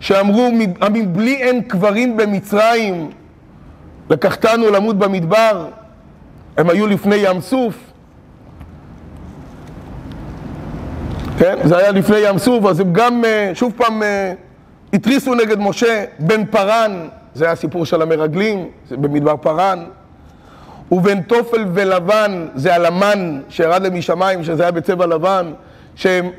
שאמרו 0.00 0.48
מבלי 0.90 1.36
אין 1.36 1.62
קברים 1.62 2.16
במצרים, 2.16 3.10
לקחתנו 4.10 4.70
למות 4.70 4.98
במדבר, 4.98 5.68
הם 6.56 6.70
היו 6.70 6.86
לפני 6.86 7.16
ים 7.16 7.40
סוף. 7.40 7.74
כן, 11.38 11.56
זה 11.64 11.78
היה 11.78 11.90
לפני 11.90 12.18
ים 12.18 12.38
סוף, 12.38 12.64
אז 12.64 12.80
הם 12.80 12.92
גם 12.92 13.24
אה, 13.24 13.50
שוב 13.54 13.72
פעם 13.76 14.02
אה, 14.02 14.32
התריסו 14.92 15.34
נגד 15.34 15.58
משה, 15.58 16.04
בן 16.18 16.44
פרן, 16.46 17.08
זה 17.34 17.50
הסיפור 17.50 17.86
של 17.86 18.02
המרגלים, 18.02 18.68
זה 18.88 18.96
במדבר 18.96 19.36
פרן. 19.36 19.84
ובין 20.92 21.22
תופל 21.22 21.64
ולבן, 21.74 22.46
זה 22.54 22.74
הלמן 22.74 23.40
שירד 23.48 23.82
להם 23.82 23.98
משמיים, 23.98 24.44
שזה 24.44 24.62
היה 24.62 24.72
בצבע 24.72 25.06
לבן, 25.06 25.52
שהם 25.94 26.30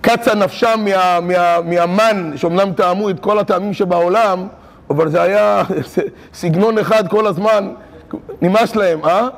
קצה 0.00 0.34
נפשם 0.34 0.84
מה, 0.84 1.20
מה, 1.20 1.60
מהמן, 1.60 2.32
שאומנם 2.36 2.72
טעמו 2.72 3.10
את 3.10 3.20
כל 3.20 3.38
הטעמים 3.38 3.72
שבעולם, 3.72 4.46
אבל 4.90 5.08
זה 5.08 5.22
היה 5.22 5.62
סגנון 6.34 6.78
אחד 6.78 7.08
כל 7.08 7.26
הזמן, 7.26 7.72
נמאס 8.42 8.76
להם, 8.76 9.04
אה? 9.04 9.28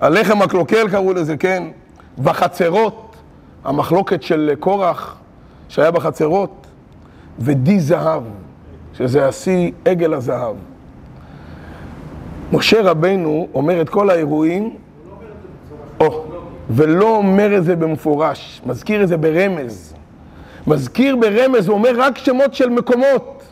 הלחם 0.00 0.42
הקלוקל 0.42 0.88
קראו 0.90 1.12
לזה, 1.12 1.36
כן. 1.36 1.62
בחצרות, 2.18 3.16
המחלוקת 3.64 4.22
של 4.22 4.52
קורח 4.60 5.16
שהיה 5.68 5.90
בחצרות, 5.90 6.66
ודי 7.38 7.80
זהב, 7.80 8.22
שזה 8.94 9.28
השיא 9.28 9.70
עגל 9.84 10.14
הזהב. 10.14 10.56
משה 12.52 12.82
רבנו 12.82 13.48
אומר 13.54 13.80
את 13.80 13.88
כל 13.88 14.10
האירועים, 14.10 14.76
או, 16.00 16.24
ולא 16.70 17.16
אומר 17.16 17.56
את 17.56 17.64
זה 17.64 17.76
במפורש, 17.76 18.62
מזכיר 18.66 19.02
את 19.02 19.08
זה 19.08 19.16
ברמז. 19.16 19.94
מזכיר 20.66 21.16
ברמז, 21.16 21.68
הוא 21.68 21.74
אומר 21.74 21.90
רק 21.96 22.18
שמות 22.18 22.54
של 22.54 22.68
מקומות. 22.68 23.42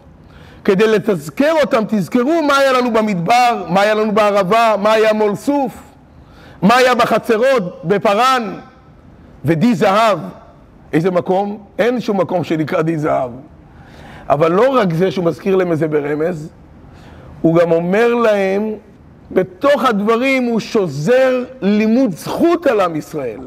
כדי 0.65 0.87
לתזכר 0.87 1.53
אותם, 1.61 1.83
תזכרו 1.89 2.43
מה 2.47 2.57
היה 2.57 2.73
לנו 2.73 2.93
במדבר, 2.93 3.65
מה 3.69 3.81
היה 3.81 3.95
לנו 3.95 4.13
בערבה, 4.13 4.75
מה 4.83 4.93
היה 4.93 5.13
מול 5.13 5.35
סוף, 5.35 5.83
מה 6.63 6.77
היה 6.77 6.95
בחצרות, 6.95 7.81
בפרן, 7.85 8.59
ודי 9.45 9.75
זהב. 9.75 10.19
איזה 10.93 11.11
מקום? 11.11 11.65
אין 11.79 12.01
שום 12.01 12.21
מקום 12.21 12.45
שנקרא 12.45 12.83
די 12.83 12.99
זהב. 12.99 13.31
אבל 14.29 14.53
לא 14.53 14.69
רק 14.69 14.93
זה 14.93 15.11
שהוא 15.11 15.25
מזכיר 15.25 15.57
להם 15.57 15.73
את 15.73 15.79
זה 15.79 15.89
ברמז, 15.89 16.51
הוא 17.41 17.57
גם 17.57 17.73
אומר 17.73 18.15
להם, 18.15 18.75
בתוך 19.31 19.85
הדברים 19.85 20.45
הוא 20.45 20.61
שוזר 20.61 21.45
לימוד 21.61 22.11
זכות 22.11 22.67
על 22.67 22.81
עם 22.81 22.97
ישראל. 22.97 23.41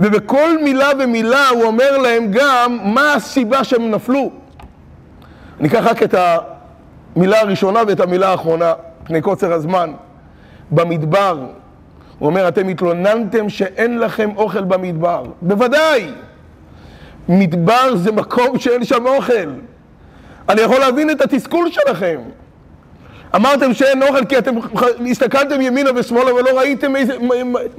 ובכל 0.00 0.62
מילה 0.64 0.88
ומילה 0.98 1.48
הוא 1.48 1.64
אומר 1.64 1.98
להם 1.98 2.26
גם 2.30 2.78
מה 2.84 3.14
הסיבה 3.14 3.64
שהם 3.64 3.90
נפלו. 3.90 4.30
ניקח 5.60 5.84
רק 5.84 6.02
את 6.02 6.14
המילה 7.16 7.40
הראשונה 7.40 7.80
ואת 7.88 8.00
המילה 8.00 8.28
האחרונה, 8.28 8.72
פני 9.04 9.20
קוצר 9.20 9.52
הזמן. 9.52 9.92
במדבר, 10.70 11.38
הוא 12.18 12.28
אומר, 12.28 12.48
אתם 12.48 12.68
התלוננתם 12.68 13.48
שאין 13.48 13.98
לכם 13.98 14.30
אוכל 14.36 14.64
במדבר. 14.64 15.24
בוודאי! 15.42 16.10
מדבר 17.28 17.96
זה 17.96 18.12
מקום 18.12 18.58
שאין 18.58 18.84
שם 18.84 19.06
אוכל. 19.06 19.50
אני 20.48 20.60
יכול 20.60 20.78
להבין 20.78 21.10
את 21.10 21.20
התסכול 21.20 21.70
שלכם. 21.70 22.20
אמרתם 23.34 23.74
שאין 23.74 24.02
אוכל 24.02 24.24
כי 24.24 24.38
אתם 24.38 24.54
הסתכלתם 25.10 25.60
ימינה 25.60 25.90
ושמאלה 25.96 26.34
ולא 26.34 26.58
ראיתם 26.58 26.96
איזה 26.96 27.14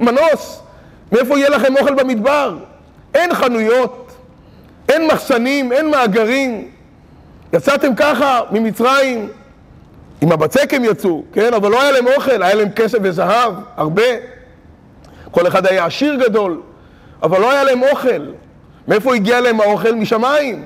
מנוס. 0.00 0.62
מאיפה 1.12 1.38
יהיה 1.38 1.50
לכם 1.50 1.76
אוכל 1.76 1.94
במדבר? 1.94 2.56
אין 3.14 3.34
חנויות, 3.34 4.12
אין 4.88 5.06
מחסנים, 5.06 5.72
אין 5.72 5.90
מאגרים. 5.90 6.68
יצאתם 7.52 7.94
ככה 7.94 8.40
ממצרים, 8.50 9.28
עם 10.20 10.32
הבצק 10.32 10.74
הם 10.74 10.84
יצאו, 10.84 11.22
כן? 11.32 11.54
אבל 11.54 11.70
לא 11.70 11.82
היה 11.82 11.90
להם 11.90 12.06
אוכל, 12.06 12.42
היה 12.42 12.54
להם 12.54 12.70
כסף 12.70 12.98
וזהב, 13.02 13.54
הרבה. 13.76 14.02
כל 15.30 15.46
אחד 15.46 15.66
היה 15.66 15.84
עשיר 15.84 16.14
גדול, 16.14 16.60
אבל 17.22 17.40
לא 17.40 17.50
היה 17.50 17.64
להם 17.64 17.82
אוכל. 17.82 18.26
מאיפה 18.88 19.14
הגיע 19.14 19.40
להם 19.40 19.60
האוכל? 19.60 19.94
משמיים. 19.94 20.64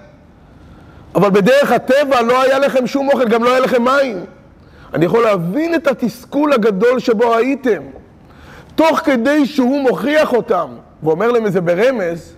אבל 1.16 1.30
בדרך 1.30 1.72
הטבע 1.72 2.22
לא 2.22 2.42
היה 2.42 2.58
לכם 2.58 2.86
שום 2.86 3.08
אוכל, 3.08 3.28
גם 3.28 3.44
לא 3.44 3.50
היה 3.50 3.60
לכם 3.60 3.84
מים. 3.84 4.24
אני 4.94 5.04
יכול 5.04 5.22
להבין 5.22 5.74
את 5.74 5.86
התסכול 5.86 6.52
הגדול 6.52 6.98
שבו 6.98 7.34
הייתם. 7.34 7.82
תוך 8.74 8.98
כדי 8.98 9.46
שהוא 9.46 9.80
מוכיח 9.80 10.32
אותם, 10.32 10.68
ואומר 11.02 11.32
להם 11.32 11.46
את 11.46 11.52
זה 11.52 11.60
ברמז, 11.60 12.34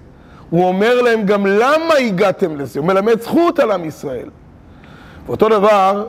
הוא 0.51 0.69
אומר 0.69 1.03
להם 1.03 1.27
גם 1.27 1.47
למה 1.47 1.95
הגעתם 1.95 2.57
לזה, 2.57 2.81
הוא 2.81 2.87
מלמד 2.87 3.21
זכות 3.21 3.59
על 3.59 3.71
עם 3.71 3.85
ישראל. 3.85 4.29
ואותו 5.27 5.49
דבר, 5.49 6.07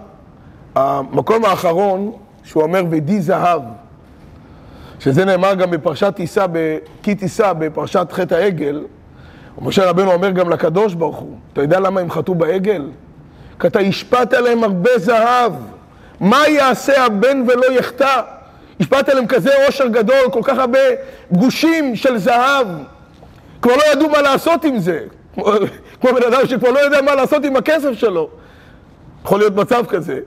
המקום 0.75 1.45
האחרון, 1.45 2.11
שהוא 2.43 2.63
אומר 2.63 2.83
ודי 2.89 3.21
זהב, 3.21 3.61
שזה 4.99 5.25
נאמר 5.25 5.53
גם 5.55 5.71
בפרשת 5.71 6.13
תישא, 6.15 6.45
כי 7.03 7.15
תישא, 7.15 7.53
בפרשת 7.53 8.07
חטא 8.11 8.35
העגל, 8.35 8.83
משה 9.61 9.89
רבנו 9.89 10.11
אומר 10.11 10.29
גם 10.29 10.49
לקדוש 10.49 10.93
ברוך 10.93 11.17
הוא, 11.17 11.37
אתה 11.53 11.61
יודע 11.61 11.79
למה 11.79 12.01
הם 12.01 12.11
חטאו 12.11 12.35
בעגל? 12.35 12.85
כי 13.59 13.67
אתה 13.67 13.79
השפעת 13.79 14.33
עליהם 14.33 14.63
הרבה 14.63 14.97
זהב. 14.97 15.53
מה 16.19 16.47
יעשה 16.47 17.05
הבן 17.05 17.43
ולא 17.47 17.71
יחטא? 17.71 18.21
השפעת 18.79 19.09
עליהם 19.09 19.27
כזה 19.27 19.65
עושר 19.65 19.87
גדול, 19.87 20.31
כל 20.31 20.39
כך 20.43 20.57
הרבה 20.57 20.79
גושים 21.31 21.95
של 21.95 22.17
זהב. 22.17 22.67
כבר 23.61 23.75
לא 23.75 23.83
ידעו 23.91 24.09
מה 24.09 24.21
לעשות 24.21 24.65
עם 24.65 24.79
זה. 24.79 24.99
כמו 26.01 26.13
בן 26.13 26.33
אדם 26.33 26.47
שכבר 26.47 26.71
לא 26.71 26.79
יודע 26.79 27.01
מה 27.01 27.15
לעשות 27.15 27.45
עם 27.45 27.55
הכסף 27.55 27.93
שלו. 27.93 28.29
יכול 29.25 29.39
להיות 29.39 29.55
מצב 29.55 29.85
כזה. 29.85 30.19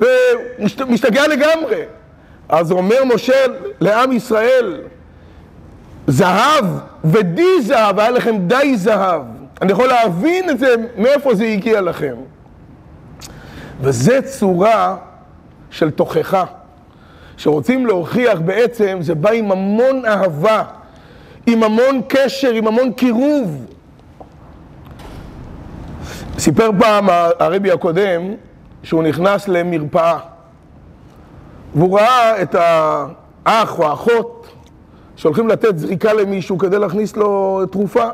ומשתגע 0.00 1.28
לגמרי. 1.28 1.82
אז 2.48 2.72
אומר 2.72 3.04
משה 3.04 3.44
לעם 3.80 4.12
ישראל, 4.12 4.80
זהב 6.08 6.64
ודי 7.04 7.62
זהב, 7.62 7.98
היה 7.98 8.10
לכם 8.10 8.36
די 8.38 8.76
זהב. 8.76 9.22
אני 9.62 9.72
יכול 9.72 9.86
להבין 9.86 10.50
את 10.50 10.58
זה, 10.58 10.74
מאיפה 10.96 11.34
זה 11.34 11.44
הגיע 11.44 11.80
לכם. 11.80 12.14
וזה 13.80 14.22
צורה 14.22 14.96
של 15.70 15.90
תוכחה. 15.90 16.44
שרוצים 17.36 17.86
להוכיח 17.86 18.38
בעצם, 18.40 18.98
זה 19.00 19.14
בא 19.14 19.30
עם 19.30 19.52
המון 19.52 20.06
אהבה, 20.06 20.62
עם 21.46 21.62
המון 21.62 22.00
קשר, 22.08 22.50
עם 22.50 22.66
המון 22.66 22.92
קירוב. 22.92 23.66
סיפר 26.38 26.70
פעם 26.78 27.08
הרבי 27.38 27.70
הקודם 27.70 28.34
שהוא 28.82 29.02
נכנס 29.02 29.48
למרפאה 29.48 30.18
והוא 31.74 31.98
ראה 31.98 32.42
את 32.42 32.54
האח 32.54 33.78
או 33.78 33.86
האחות 33.86 34.37
שהולכים 35.18 35.48
לתת 35.48 35.78
זריקה 35.78 36.12
למישהו 36.12 36.58
כדי 36.58 36.78
להכניס 36.78 37.16
לו 37.16 37.60
תרופה. 37.70 38.04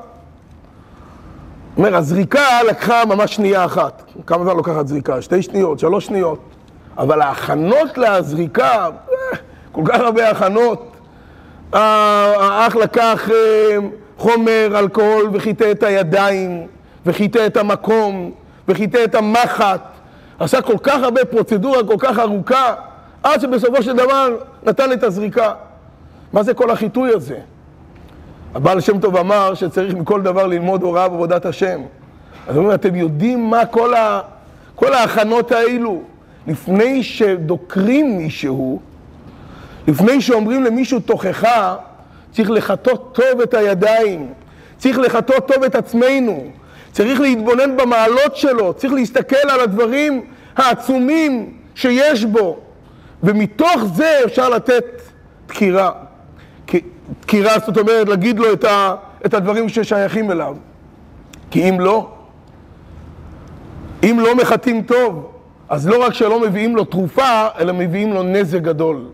אומר, 1.77 1.97
הזריקה 1.97 2.63
לקחה 2.69 3.05
ממש 3.05 3.35
שנייה 3.35 3.65
אחת. 3.65 4.03
כמה 4.27 4.45
זמן 4.45 4.57
לוקחת 4.57 4.87
זריקה? 4.87 5.23
שתי 5.23 5.43
שניות, 5.43 5.79
שלוש 5.79 6.07
שניות. 6.07 6.39
אבל 6.99 7.23
ההכנות 7.23 7.99
לזריקה, 7.99 8.89
כל 9.73 9.83
כך 9.87 10.01
הרבה 10.01 10.31
הכנות. 10.31 10.97
האח 11.73 12.77
לקח 12.77 13.31
אה, 13.31 13.77
חומר 14.17 14.79
אלכוהול 14.79 15.31
וחיטא 15.33 15.71
את 15.71 15.83
הידיים, 15.83 16.67
וחיטא 17.07 17.47
את 17.47 17.57
המקום, 17.57 18.31
וחיטא 18.69 19.05
את 19.05 19.15
המחט. 19.15 19.81
עשה 20.39 20.63
כל 20.63 20.79
כך 20.83 21.03
הרבה 21.03 21.25
פרוצדורה 21.25 21.85
כל 21.87 21.97
כך 21.99 22.19
ארוכה, 22.19 22.75
עד 23.23 23.41
שבסופו 23.41 23.83
של 23.83 23.97
דבר 23.97 24.37
נתן 24.63 24.93
את 24.93 25.03
הזריקה. 25.03 25.53
מה 26.35 26.43
זה 26.43 26.55
כל 26.55 26.71
החיטוי 26.71 27.11
הזה? 27.15 27.39
הבעל 28.55 28.81
שם 28.81 29.01
טוב 29.01 29.17
אמר 29.17 29.55
שצריך 29.55 29.95
מכל 29.95 30.23
דבר 30.23 30.47
ללמוד 30.47 30.83
הוראה 30.83 31.09
בעבודת 31.09 31.47
השם. 31.47 31.81
אז 32.47 32.57
הוא 32.57 32.65
אומר, 32.65 32.75
אתם 32.75 32.95
יודעים 32.95 33.51
מה 33.51 33.67
כל, 33.67 33.95
ה... 33.95 34.21
כל 34.75 34.93
ההכנות 34.95 35.53
האלו? 35.53 36.03
לפני 36.47 37.03
שדוקרים 37.03 38.19
מישהו, 38.19 38.81
לפני 39.89 40.21
שאומרים 40.21 40.65
למישהו 40.65 41.01
תוכחה, 41.01 41.77
צריך 42.33 42.51
לחטות 42.51 43.15
טוב 43.15 43.41
את 43.41 43.55
הידיים, 43.55 44.33
צריך 44.77 44.99
לחטות 44.99 45.49
טוב 45.49 45.65
את 45.65 45.75
עצמנו, 45.75 46.45
צריך 46.93 47.21
להתבונן 47.21 47.77
במעלות 47.77 48.37
שלו, 48.37 48.75
צריך 48.75 48.93
להסתכל 48.93 49.49
על 49.51 49.61
הדברים 49.61 50.25
העצומים 50.57 51.57
שיש 51.75 52.25
בו, 52.25 52.59
ומתוך 53.23 53.85
זה 53.95 54.21
אפשר 54.25 54.49
לתת 54.49 54.85
דקירה. 55.47 55.91
דקירה, 57.21 57.59
זאת 57.67 57.79
אומרת, 57.79 58.09
להגיד 58.09 58.39
לו 58.39 58.53
את, 58.53 58.65
ה, 58.65 58.95
את 59.27 59.35
הדברים 59.35 59.69
ששייכים 59.69 60.31
אליו. 60.31 60.57
כי 61.51 61.69
אם 61.69 61.81
לא, 61.81 62.09
אם 64.03 64.21
לא 64.21 64.37
מחטאים 64.37 64.83
טוב, 64.83 65.31
אז 65.69 65.89
לא 65.89 66.05
רק 66.05 66.15
שלא 66.15 66.41
מביאים 66.41 66.77
לו 66.77 66.85
תרופה, 66.85 67.47
אלא 67.59 67.73
מביאים 67.73 68.13
לו 68.13 68.23
נזק 68.23 68.61
גדול. 68.61 69.07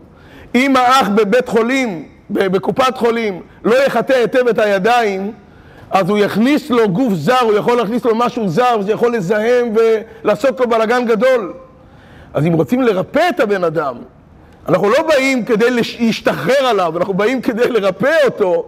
אם 0.55 0.75
האח 0.75 1.09
בבית 1.09 1.47
חולים, 1.49 2.05
בקופת 2.29 2.97
חולים, 2.97 3.41
לא 3.63 3.85
יחטא 3.85 4.13
היטב 4.13 4.47
את 4.47 4.59
הידיים, 4.59 5.31
אז 5.91 6.09
הוא 6.09 6.17
יכניס 6.17 6.69
לו 6.69 6.89
גוף 6.89 7.13
זר, 7.13 7.39
הוא 7.39 7.53
יכול 7.53 7.77
להכניס 7.77 8.05
לו 8.05 8.15
משהו 8.15 8.47
זר, 8.47 8.77
וזה 8.79 8.91
יכול 8.91 9.15
לזהם 9.15 9.73
ולעשות 9.75 10.59
לו 10.59 10.69
בלאגן 10.69 11.05
גדול. 11.05 11.53
אז 12.33 12.45
אם 12.45 12.53
רוצים 12.53 12.81
לרפא 12.81 13.29
את 13.29 13.39
הבן 13.39 13.63
אדם, 13.63 13.95
אנחנו 14.69 14.89
לא 14.89 15.07
באים 15.07 15.45
כדי 15.45 15.69
להשתחרר 15.71 16.65
עליו, 16.65 16.97
אנחנו 16.97 17.13
באים 17.13 17.41
כדי 17.41 17.69
לרפא 17.69 18.15
אותו, 18.25 18.65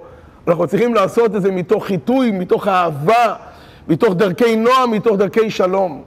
אנחנו 0.47 0.67
צריכים 0.67 0.93
לעשות 0.93 1.35
את 1.35 1.41
זה 1.41 1.51
מתוך 1.51 1.85
חיטוי, 1.85 2.31
מתוך 2.31 2.67
אהבה, 2.67 3.33
מתוך 3.87 4.13
דרכי 4.13 4.55
נועם, 4.55 4.91
מתוך 4.91 5.17
דרכי 5.17 5.49
שלום. 5.49 6.01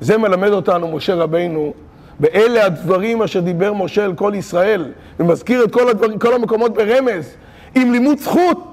זה 0.00 0.18
מלמד 0.18 0.50
אותנו 0.50 0.88
משה 0.88 1.14
רבינו, 1.14 1.72
ואלה 2.20 2.64
הדברים 2.64 3.22
אשר 3.22 3.40
דיבר 3.40 3.72
משה 3.72 4.04
אל 4.04 4.14
כל 4.14 4.32
ישראל, 4.36 4.92
ומזכיר 5.20 5.64
את 5.64 5.72
כל, 5.72 5.88
הדבר, 5.88 6.18
כל 6.18 6.34
המקומות 6.34 6.74
ברמז, 6.74 7.34
עם 7.74 7.92
לימוד 7.92 8.18
זכות. 8.18 8.64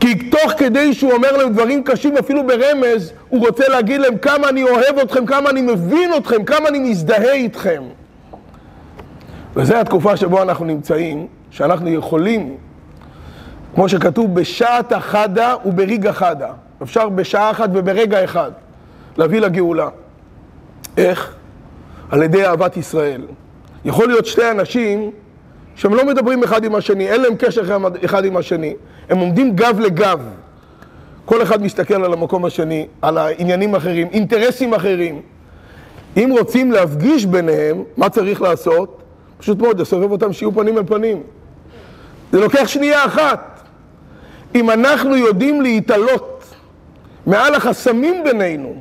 כי 0.00 0.14
תוך 0.14 0.52
כדי 0.58 0.94
שהוא 0.94 1.12
אומר 1.12 1.36
להם 1.36 1.52
דברים 1.52 1.82
קשים, 1.82 2.16
אפילו 2.16 2.46
ברמז, 2.46 3.12
הוא 3.28 3.46
רוצה 3.46 3.68
להגיד 3.68 4.00
להם 4.00 4.18
כמה 4.18 4.48
אני 4.48 4.62
אוהב 4.62 4.98
אתכם, 5.02 5.26
כמה 5.26 5.50
אני 5.50 5.60
מבין 5.60 6.10
אתכם, 6.16 6.44
כמה 6.44 6.68
אני 6.68 6.78
מזדהה 6.78 7.32
איתכם. 7.32 7.82
וזו 9.56 9.76
התקופה 9.76 10.16
שבו 10.16 10.42
אנחנו 10.42 10.64
נמצאים, 10.64 11.26
שאנחנו 11.50 11.88
יכולים, 11.88 12.56
כמו 13.74 13.88
שכתוב, 13.88 14.34
בשעת 14.34 14.92
החדה 14.92 15.54
וברגע 15.64 16.12
חדה. 16.12 16.52
אפשר 16.82 17.08
בשעה 17.08 17.50
אחת 17.50 17.70
וברגע 17.72 18.24
אחד 18.24 18.50
להביא 19.16 19.40
לגאולה. 19.40 19.88
איך? 20.96 21.34
על 22.10 22.22
ידי 22.22 22.46
אהבת 22.46 22.76
ישראל. 22.76 23.22
יכול 23.84 24.06
להיות 24.08 24.26
שתי 24.26 24.50
אנשים 24.50 25.10
שהם 25.76 25.94
לא 25.94 26.06
מדברים 26.06 26.44
אחד 26.44 26.64
עם 26.64 26.74
השני, 26.74 27.08
אין 27.08 27.22
להם 27.22 27.36
קשר 27.36 27.78
אחד 28.04 28.24
עם 28.24 28.36
השני. 28.36 28.74
הם 29.10 29.18
עומדים 29.18 29.56
גב 29.56 29.80
לגב. 29.80 30.20
כל 31.24 31.42
אחד 31.42 31.62
מסתכל 31.62 32.04
על 32.04 32.12
המקום 32.12 32.44
השני, 32.44 32.86
על 33.02 33.18
העניינים 33.18 33.74
האחרים, 33.74 34.08
אינטרסים 34.12 34.74
אחרים. 34.74 35.22
אם 36.16 36.34
רוצים 36.38 36.72
להפגיש 36.72 37.26
ביניהם, 37.26 37.82
מה 37.96 38.08
צריך 38.08 38.42
לעשות? 38.42 38.99
פשוט 39.40 39.58
מאוד, 39.58 39.80
לסובב 39.80 40.10
אותם 40.12 40.32
שיהיו 40.32 40.54
פנים 40.54 40.78
אל 40.78 40.82
פנים. 40.86 41.22
זה 42.32 42.40
לוקח 42.40 42.66
שנייה 42.66 43.04
אחת. 43.04 43.60
אם 44.54 44.70
אנחנו 44.70 45.16
יודעים 45.16 45.62
להתעלות 45.62 46.54
מעל 47.26 47.54
החסמים 47.54 48.24
בינינו, 48.24 48.74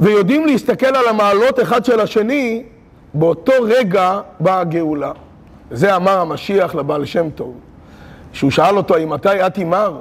ויודעים 0.00 0.46
להסתכל 0.46 0.96
על 0.96 1.08
המעלות 1.08 1.60
אחד 1.60 1.84
של 1.84 2.00
השני, 2.00 2.62
באותו 3.14 3.52
רגע 3.62 4.20
באה 4.40 4.60
הגאולה. 4.60 5.12
זה 5.70 5.96
אמר 5.96 6.20
המשיח 6.20 6.74
לבעל 6.74 7.04
שם 7.04 7.30
טוב. 7.30 7.54
כשהוא 8.32 8.50
שאל 8.50 8.76
אותו, 8.76 8.94
האם 8.94 9.10
מתי 9.10 9.46
את 9.46 9.54
תימר? 9.54 9.98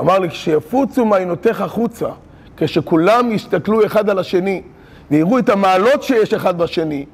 אמר 0.00 0.18
לי, 0.18 0.30
כשיפוצו 0.30 1.04
מעיינותיך 1.04 1.60
החוצה, 1.60 2.08
כשכולם 2.56 3.32
יסתכלו 3.32 3.86
אחד 3.86 4.10
על 4.10 4.18
השני, 4.18 4.62
ויראו 5.10 5.38
את 5.38 5.48
המעלות 5.48 6.02
שיש 6.02 6.34
אחד 6.34 6.58
בשני, 6.58 7.06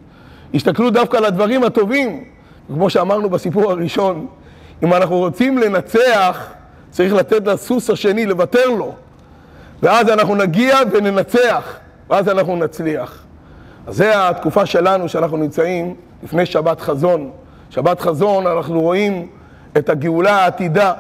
יסתכלו 0.53 0.91
דווקא 0.91 1.17
על 1.17 1.25
הדברים 1.25 1.65
הטובים. 1.65 2.25
כמו 2.69 2.91
שאמרנו 2.91 3.31
בסיפור 3.31 3.71
הראשון, 3.71 4.27
אם 4.83 4.95
אנחנו 4.95 5.19
רוצים 5.19 5.59
לנצח, 5.59 6.47
צריך 6.91 7.13
לתת 7.13 7.47
לסוס 7.47 7.91
השני, 7.91 8.27
לוותר 8.27 8.69
לו. 8.69 8.95
ואז 9.83 10.09
אנחנו 10.09 10.35
נגיע 10.35 10.79
וננצח, 10.93 11.77
ואז 12.11 12.29
אנחנו 12.29 12.57
נצליח. 12.57 13.23
אז 13.87 13.97
זה 13.97 14.29
התקופה 14.29 14.67
שלנו 14.67 15.09
שאנחנו 15.09 15.37
נמצאים 15.37 15.95
לפני 16.23 16.47
שבת 16.47 16.81
חזון. 16.81 17.31
שבת 17.71 18.01
חזון 18.01 18.47
אנחנו 18.47 18.81
רואים 18.81 19.29
את 19.77 19.89
הגאולה 19.89 20.37
העתידה, 20.37 20.93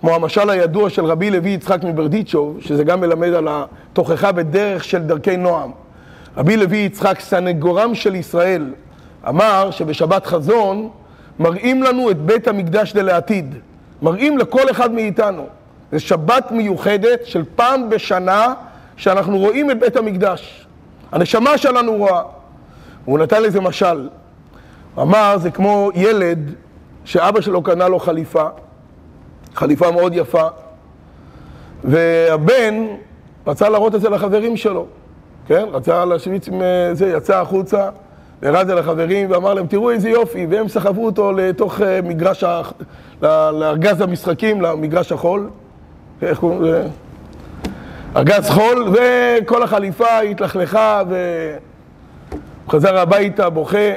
כמו 0.00 0.14
המשל 0.14 0.50
הידוע 0.50 0.90
של 0.90 1.04
רבי 1.04 1.30
לוי 1.30 1.50
יצחק 1.50 1.84
מברדיצ'וב, 1.84 2.56
שזה 2.60 2.84
גם 2.84 3.00
מלמד 3.00 3.32
על 3.32 3.48
התוכחה 3.50 4.32
בדרך 4.32 4.84
של 4.84 4.98
דרכי 4.98 5.36
נועם. 5.36 5.70
רבי 6.36 6.56
לוי 6.56 6.76
יצחק, 6.76 7.20
סנגורם 7.20 7.94
של 7.94 8.14
ישראל, 8.14 8.72
אמר 9.28 9.70
שבשבת 9.70 10.26
חזון 10.26 10.88
מראים 11.38 11.82
לנו 11.82 12.10
את 12.10 12.16
בית 12.20 12.48
המקדש 12.48 12.92
דלעתיד. 12.92 13.54
מראים 14.02 14.38
לכל 14.38 14.70
אחד 14.70 14.92
מאיתנו. 14.92 15.46
זו 15.92 16.00
שבת 16.00 16.50
מיוחדת 16.50 17.26
של 17.26 17.44
פעם 17.56 17.90
בשנה 17.90 18.54
שאנחנו 18.96 19.38
רואים 19.38 19.70
את 19.70 19.78
בית 19.80 19.96
המקדש. 19.96 20.66
הנשמה 21.12 21.58
שלנו 21.58 21.92
רואה. 21.92 22.22
הוא 23.04 23.18
נתן 23.18 23.42
לזה 23.42 23.60
משל. 23.60 24.08
אמר, 24.98 25.38
זה 25.38 25.50
כמו 25.50 25.90
ילד 25.94 26.54
שאבא 27.04 27.40
שלו 27.40 27.62
קנה 27.62 27.88
לו 27.88 27.98
חליפה, 27.98 28.44
חליפה 29.54 29.90
מאוד 29.90 30.14
יפה, 30.14 30.46
והבן 31.84 32.86
רצה 33.46 33.68
להראות 33.68 33.94
את 33.94 34.00
זה 34.00 34.10
לחברים 34.10 34.56
שלו, 34.56 34.86
כן? 35.46 35.64
רצה 35.72 36.04
להשוויץ 36.04 36.48
עם 36.48 36.62
זה, 36.92 37.12
יצא 37.16 37.40
החוצה, 37.40 37.88
הראה 38.42 38.62
את 38.62 38.66
זה 38.66 38.74
לחברים 38.74 39.30
ואמר 39.30 39.54
להם, 39.54 39.66
תראו 39.66 39.90
איזה 39.90 40.10
יופי, 40.10 40.46
והם 40.50 40.68
סחבו 40.68 41.06
אותו 41.06 41.32
לתוך 41.32 41.80
מגרש, 42.02 42.44
לארגז 43.22 44.00
המשחקים, 44.00 44.62
למגרש 44.62 45.12
החול, 45.12 45.50
איך 46.22 46.38
קוראים 46.38 46.62
לזה? 46.62 46.88
ארגז 48.16 48.50
חול, 48.50 48.88
וכל 48.92 49.62
החליפה 49.62 50.18
התלכלכה, 50.18 51.02
והוא 51.08 52.38
חזר 52.68 52.98
הביתה, 52.98 53.50
בוכה. 53.50 53.92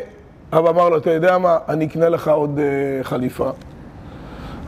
אבא 0.53 0.69
אמר 0.69 0.89
לו, 0.89 0.97
אתה 0.97 1.11
יודע 1.11 1.37
מה, 1.37 1.57
אני 1.69 1.85
אקנה 1.85 2.09
לך 2.09 2.27
עוד 2.27 2.59
uh, 2.59 3.03
חליפה. 3.03 3.49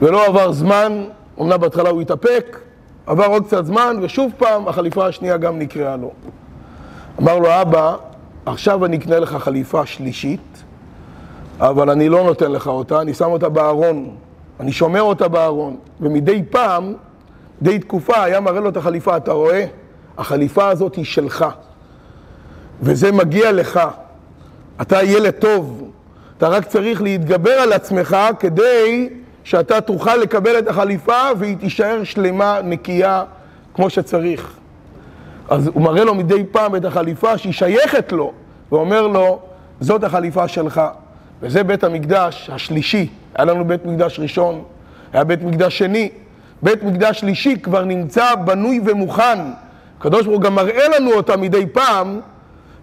ולא 0.02 0.26
עבר 0.26 0.52
זמן, 0.52 1.04
אמנם 1.42 1.60
בהתחלה 1.60 1.90
הוא 1.90 2.02
התאפק, 2.02 2.60
עבר 3.08 3.26
עוד 3.26 3.46
קצת 3.46 3.66
זמן, 3.66 3.98
ושוב 4.02 4.32
פעם 4.38 4.68
החליפה 4.68 5.08
השנייה 5.08 5.38
גם 5.38 5.60
נקראה 5.60 5.96
לו. 5.96 6.12
אמר 7.22 7.40
לו, 7.40 7.62
אבא, 7.62 7.96
עכשיו 8.46 8.86
אני 8.86 8.98
אקנה 8.98 9.20
לך 9.20 9.36
חליפה 9.36 9.86
שלישית, 9.86 10.64
אבל 11.60 11.90
אני 11.90 12.10
לא 12.10 12.24
נותן 12.24 12.52
לך 12.52 12.68
אותה, 12.68 13.02
אני 13.02 13.14
שם 13.14 13.26
אותה 13.26 13.50
בארון, 13.50 14.16
אני 14.60 14.72
שומר 14.72 15.02
אותה 15.02 15.28
בארון, 15.28 15.78
ומדי 16.02 16.44
פעם, 16.50 16.94
די 17.62 17.80
תקופה, 17.80 18.24
היה 18.24 18.40
מראה 18.40 18.60
לו 18.60 18.70
את 18.70 18.78
החליפה, 18.78 19.18
אתה 19.18 19.32
רואה? 19.32 19.66
החליפה 20.18 20.70
הזאת 20.70 20.96
היא 20.96 21.06
שלך, 21.06 21.46
וזה 22.82 23.12
מגיע 23.12 23.52
לך. 23.52 23.80
אתה 24.82 25.04
ילד 25.04 25.34
טוב, 25.34 25.92
אתה 26.38 26.48
רק 26.48 26.66
צריך 26.66 27.02
להתגבר 27.02 27.52
על 27.52 27.74
עצמך 27.74 28.18
כדי 28.40 29.10
שאתה 29.44 29.82
תוכל 29.82 30.16
לקבל 30.16 30.60
את 30.60 30.68
החליפה 30.68 31.22
והיא 31.40 31.58
תישאר 31.58 32.04
שלמה, 32.04 32.60
נקייה, 32.64 33.24
כמו 33.74 33.90
שצריך. 33.90 34.58
אז 35.50 35.68
הוא 35.68 35.82
מראה 35.82 36.04
לו 36.04 36.16
מדי 36.16 36.44
פעם 36.52 36.76
את 36.76 36.86
החליפה 36.86 37.38
שהיא 37.38 37.54
שייכת 37.54 38.12
לו, 38.12 38.32
ואומר 38.72 39.08
לו, 39.08 39.40
זאת 39.80 40.04
החליפה 40.04 40.48
שלך. 40.48 40.82
וזה 41.42 41.64
בית 41.64 41.84
המקדש 41.84 42.50
השלישי. 42.54 43.08
היה 43.36 43.46
לנו 43.46 43.66
בית 43.66 43.86
מקדש 43.86 44.20
ראשון, 44.20 44.64
היה 45.14 45.24
בית 45.24 45.42
מקדש 45.42 45.78
שני. 45.78 46.10
בית 46.62 46.84
מקדש 46.84 47.20
שלישי 47.20 47.56
כבר 47.64 47.84
נמצא 47.84 48.36
בנוי 48.36 48.82
ומוכן. 48.86 49.40
הקדוש 50.00 50.26
ברוך 50.26 50.36
הוא 50.36 50.44
גם 50.44 50.56
מראה 50.56 50.88
לנו 51.00 51.14
אותה 51.14 51.38
מדי 51.38 51.66
פעם 51.66 52.20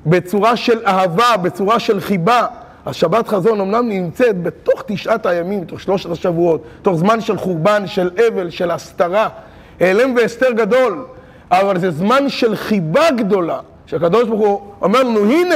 בצורה 0.07 0.57
של 0.57 0.87
אהבה, 0.87 1.37
בצורה 1.43 1.79
של 1.79 2.01
חיבה. 2.01 2.47
השבת 2.87 3.29
חזון 3.29 3.61
אמנם 3.61 3.89
נמצאת 3.89 4.43
בתוך 4.43 4.83
תשעת 4.87 5.27
הימים, 5.27 5.61
בתוך 5.61 5.81
שלושת 5.81 6.11
השבועות, 6.11 6.65
תוך 6.83 6.97
זמן 6.97 7.21
של 7.21 7.37
חורבן, 7.37 7.87
של 7.87 8.11
אבל, 8.29 8.51
של 8.51 8.71
הסתרה, 8.71 9.29
העלם 9.81 10.15
והסתר 10.17 10.53
גדול, 10.53 11.05
אבל 11.53 11.79
זה 11.79 11.91
זמן 11.91 12.29
של 12.29 12.57
חיבה 12.57 13.11
גדולה, 13.11 13.59
שהקדוש 13.87 14.29
ברוך 14.29 14.41
הוא 14.41 14.61
אומר 14.83 15.03
לנו, 15.03 15.25
הנה, 15.25 15.55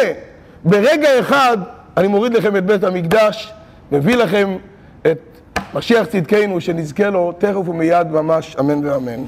ברגע 0.64 1.20
אחד 1.20 1.58
אני 1.96 2.08
מוריד 2.08 2.34
לכם 2.34 2.56
את 2.56 2.66
בית 2.66 2.84
המקדש, 2.84 3.52
מביא 3.92 4.16
לכם 4.16 4.56
את 5.06 5.18
משיח 5.74 6.06
צדקנו, 6.06 6.60
שנזכה 6.60 7.10
לו 7.10 7.32
תכף 7.38 7.68
ומיד 7.68 8.06
ממש, 8.06 8.56
אמן 8.60 8.86
ואמן. 8.86 9.24